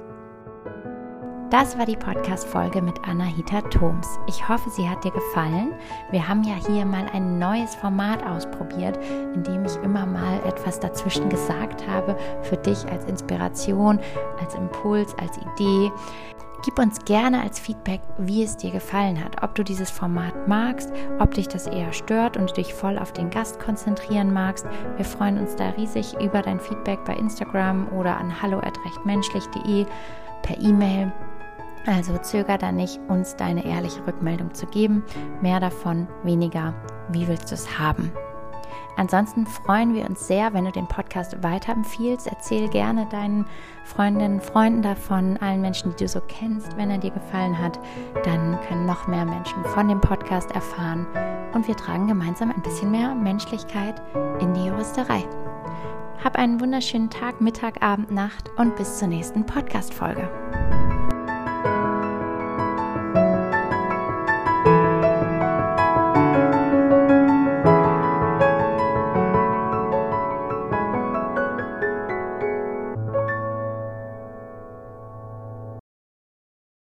Das 1.51 1.77
war 1.77 1.86
die 1.86 1.95
Podcast-Folge 1.95 2.81
mit 2.81 3.08
Anahita 3.08 3.62
Thoms. 3.62 4.08
Ich 4.27 4.49
hoffe, 4.49 4.67
sie 4.71 4.89
hat 4.89 5.03
dir 5.03 5.12
gefallen. 5.12 5.73
Wir 6.10 6.27
haben 6.27 6.43
ja 6.43 6.55
hier 6.55 6.86
mal 6.86 7.05
ein 7.13 7.38
neues 7.38 7.75
Format 7.75 8.25
ausprobiert, 8.25 8.97
in 9.36 9.43
dem 9.43 9.63
ich 9.63 9.75
immer 9.84 10.08
mal 10.08 10.39
etwas 10.47 10.79
dazwischen 10.79 11.29
gesagt 11.29 11.88
habe, 11.88 12.17
für 12.41 12.58
dich 12.58 12.84
als 12.88 13.05
Inspiration, 13.05 13.99
als 14.41 14.55
Impuls, 14.55 15.15
als 15.19 15.38
Idee. 15.38 15.91
Gib 16.63 16.79
uns 16.79 17.05
gerne 17.05 17.43
als 17.43 17.60
Feedback, 17.60 18.01
wie 18.17 18.43
es 18.43 18.58
dir 18.58 18.71
gefallen 18.71 19.23
hat, 19.23 19.43
ob 19.43 19.53
du 19.53 19.63
dieses 19.63 19.91
Format 19.91 20.47
magst, 20.47 20.91
ob 21.19 21.36
dich 21.36 21.47
das 21.47 21.67
eher 21.67 21.93
stört 21.93 22.38
und 22.38 22.58
dich 22.58 22.73
voll 22.73 22.97
auf 22.97 23.13
den 23.13 23.29
Gast 23.29 23.60
konzentrieren 23.60 24.34
magst. 24.34 24.65
Wir 24.95 25.05
freuen 25.05 25.38
uns 25.38 25.55
da 25.55 25.69
riesig 25.69 26.19
über 26.19 26.41
dein 26.41 26.60
Feedback 26.60 27.05
bei 27.05 27.13
Instagram 27.15 27.88
oder 27.89 28.17
an 28.17 28.41
hallo@rechtmenschlich.de 28.41 29.86
per 30.41 30.60
E-Mail 30.60 31.12
also 31.86 32.17
zöger 32.17 32.58
da 32.58 32.71
nicht, 32.71 33.00
uns 33.08 33.36
deine 33.36 33.65
ehrliche 33.65 34.06
Rückmeldung 34.06 34.54
zu 34.54 34.65
geben. 34.67 35.04
Mehr 35.41 35.60
davon, 35.60 36.08
weniger. 36.24 36.74
Wie 37.10 37.28
willst 37.28 37.52
du 37.52 37.56
es 37.56 37.80
haben? 37.80 38.12
Ansonsten 38.98 39.45
freuen 39.45 39.93
wir 39.93 40.06
uns 40.06 40.26
sehr, 40.26 40.54
wenn 40.54 40.65
du 40.65 40.71
den 40.71 40.88
Podcast 40.88 41.43
weiterempfiehlst. 41.43 42.28
Erzähl 42.28 42.69
gerne 42.69 43.08
deinen 43.12 43.45
Freundinnen, 43.84 44.39
Freunden 44.39 44.82
davon, 44.82 45.38
allen 45.38 45.62
Menschen, 45.62 45.91
die 45.91 46.04
du 46.04 46.08
so 46.08 46.21
kennst. 46.28 46.78
Wenn 46.78 46.89
er 46.89 46.98
dir 46.98 47.12
gefallen 47.12 47.58
hat, 47.60 47.78
dann 48.24 48.58
können 48.67 48.86
noch 48.86 49.08
mehr 49.08 49.26
Menschen 49.26 49.63
von 49.65 49.89
dem 49.89 50.00
Podcast 50.00 50.52
erfahren 50.52 51.06
und 51.54 51.67
wir 51.67 51.76
tragen 51.76 52.08
gemeinsam 52.08 52.52
ein 52.52 52.62
bisschen 52.62 52.91
mehr 52.91 53.13
Menschlichkeit 53.13 54.02
in 54.39 54.54
die 54.54 54.65
Juristerei. 54.65 55.24
Hab 56.24 56.38
einen 56.38 56.60
wunderschönen 56.60 57.10
Tag, 57.10 57.41
Mittag, 57.41 57.84
Abend, 57.84 58.12
Nacht 58.12 58.50
und 58.58 58.76
bis 58.78 58.98
zur 58.98 59.10
nächsten 59.10 59.45
Podcast-Folge. 59.45 60.30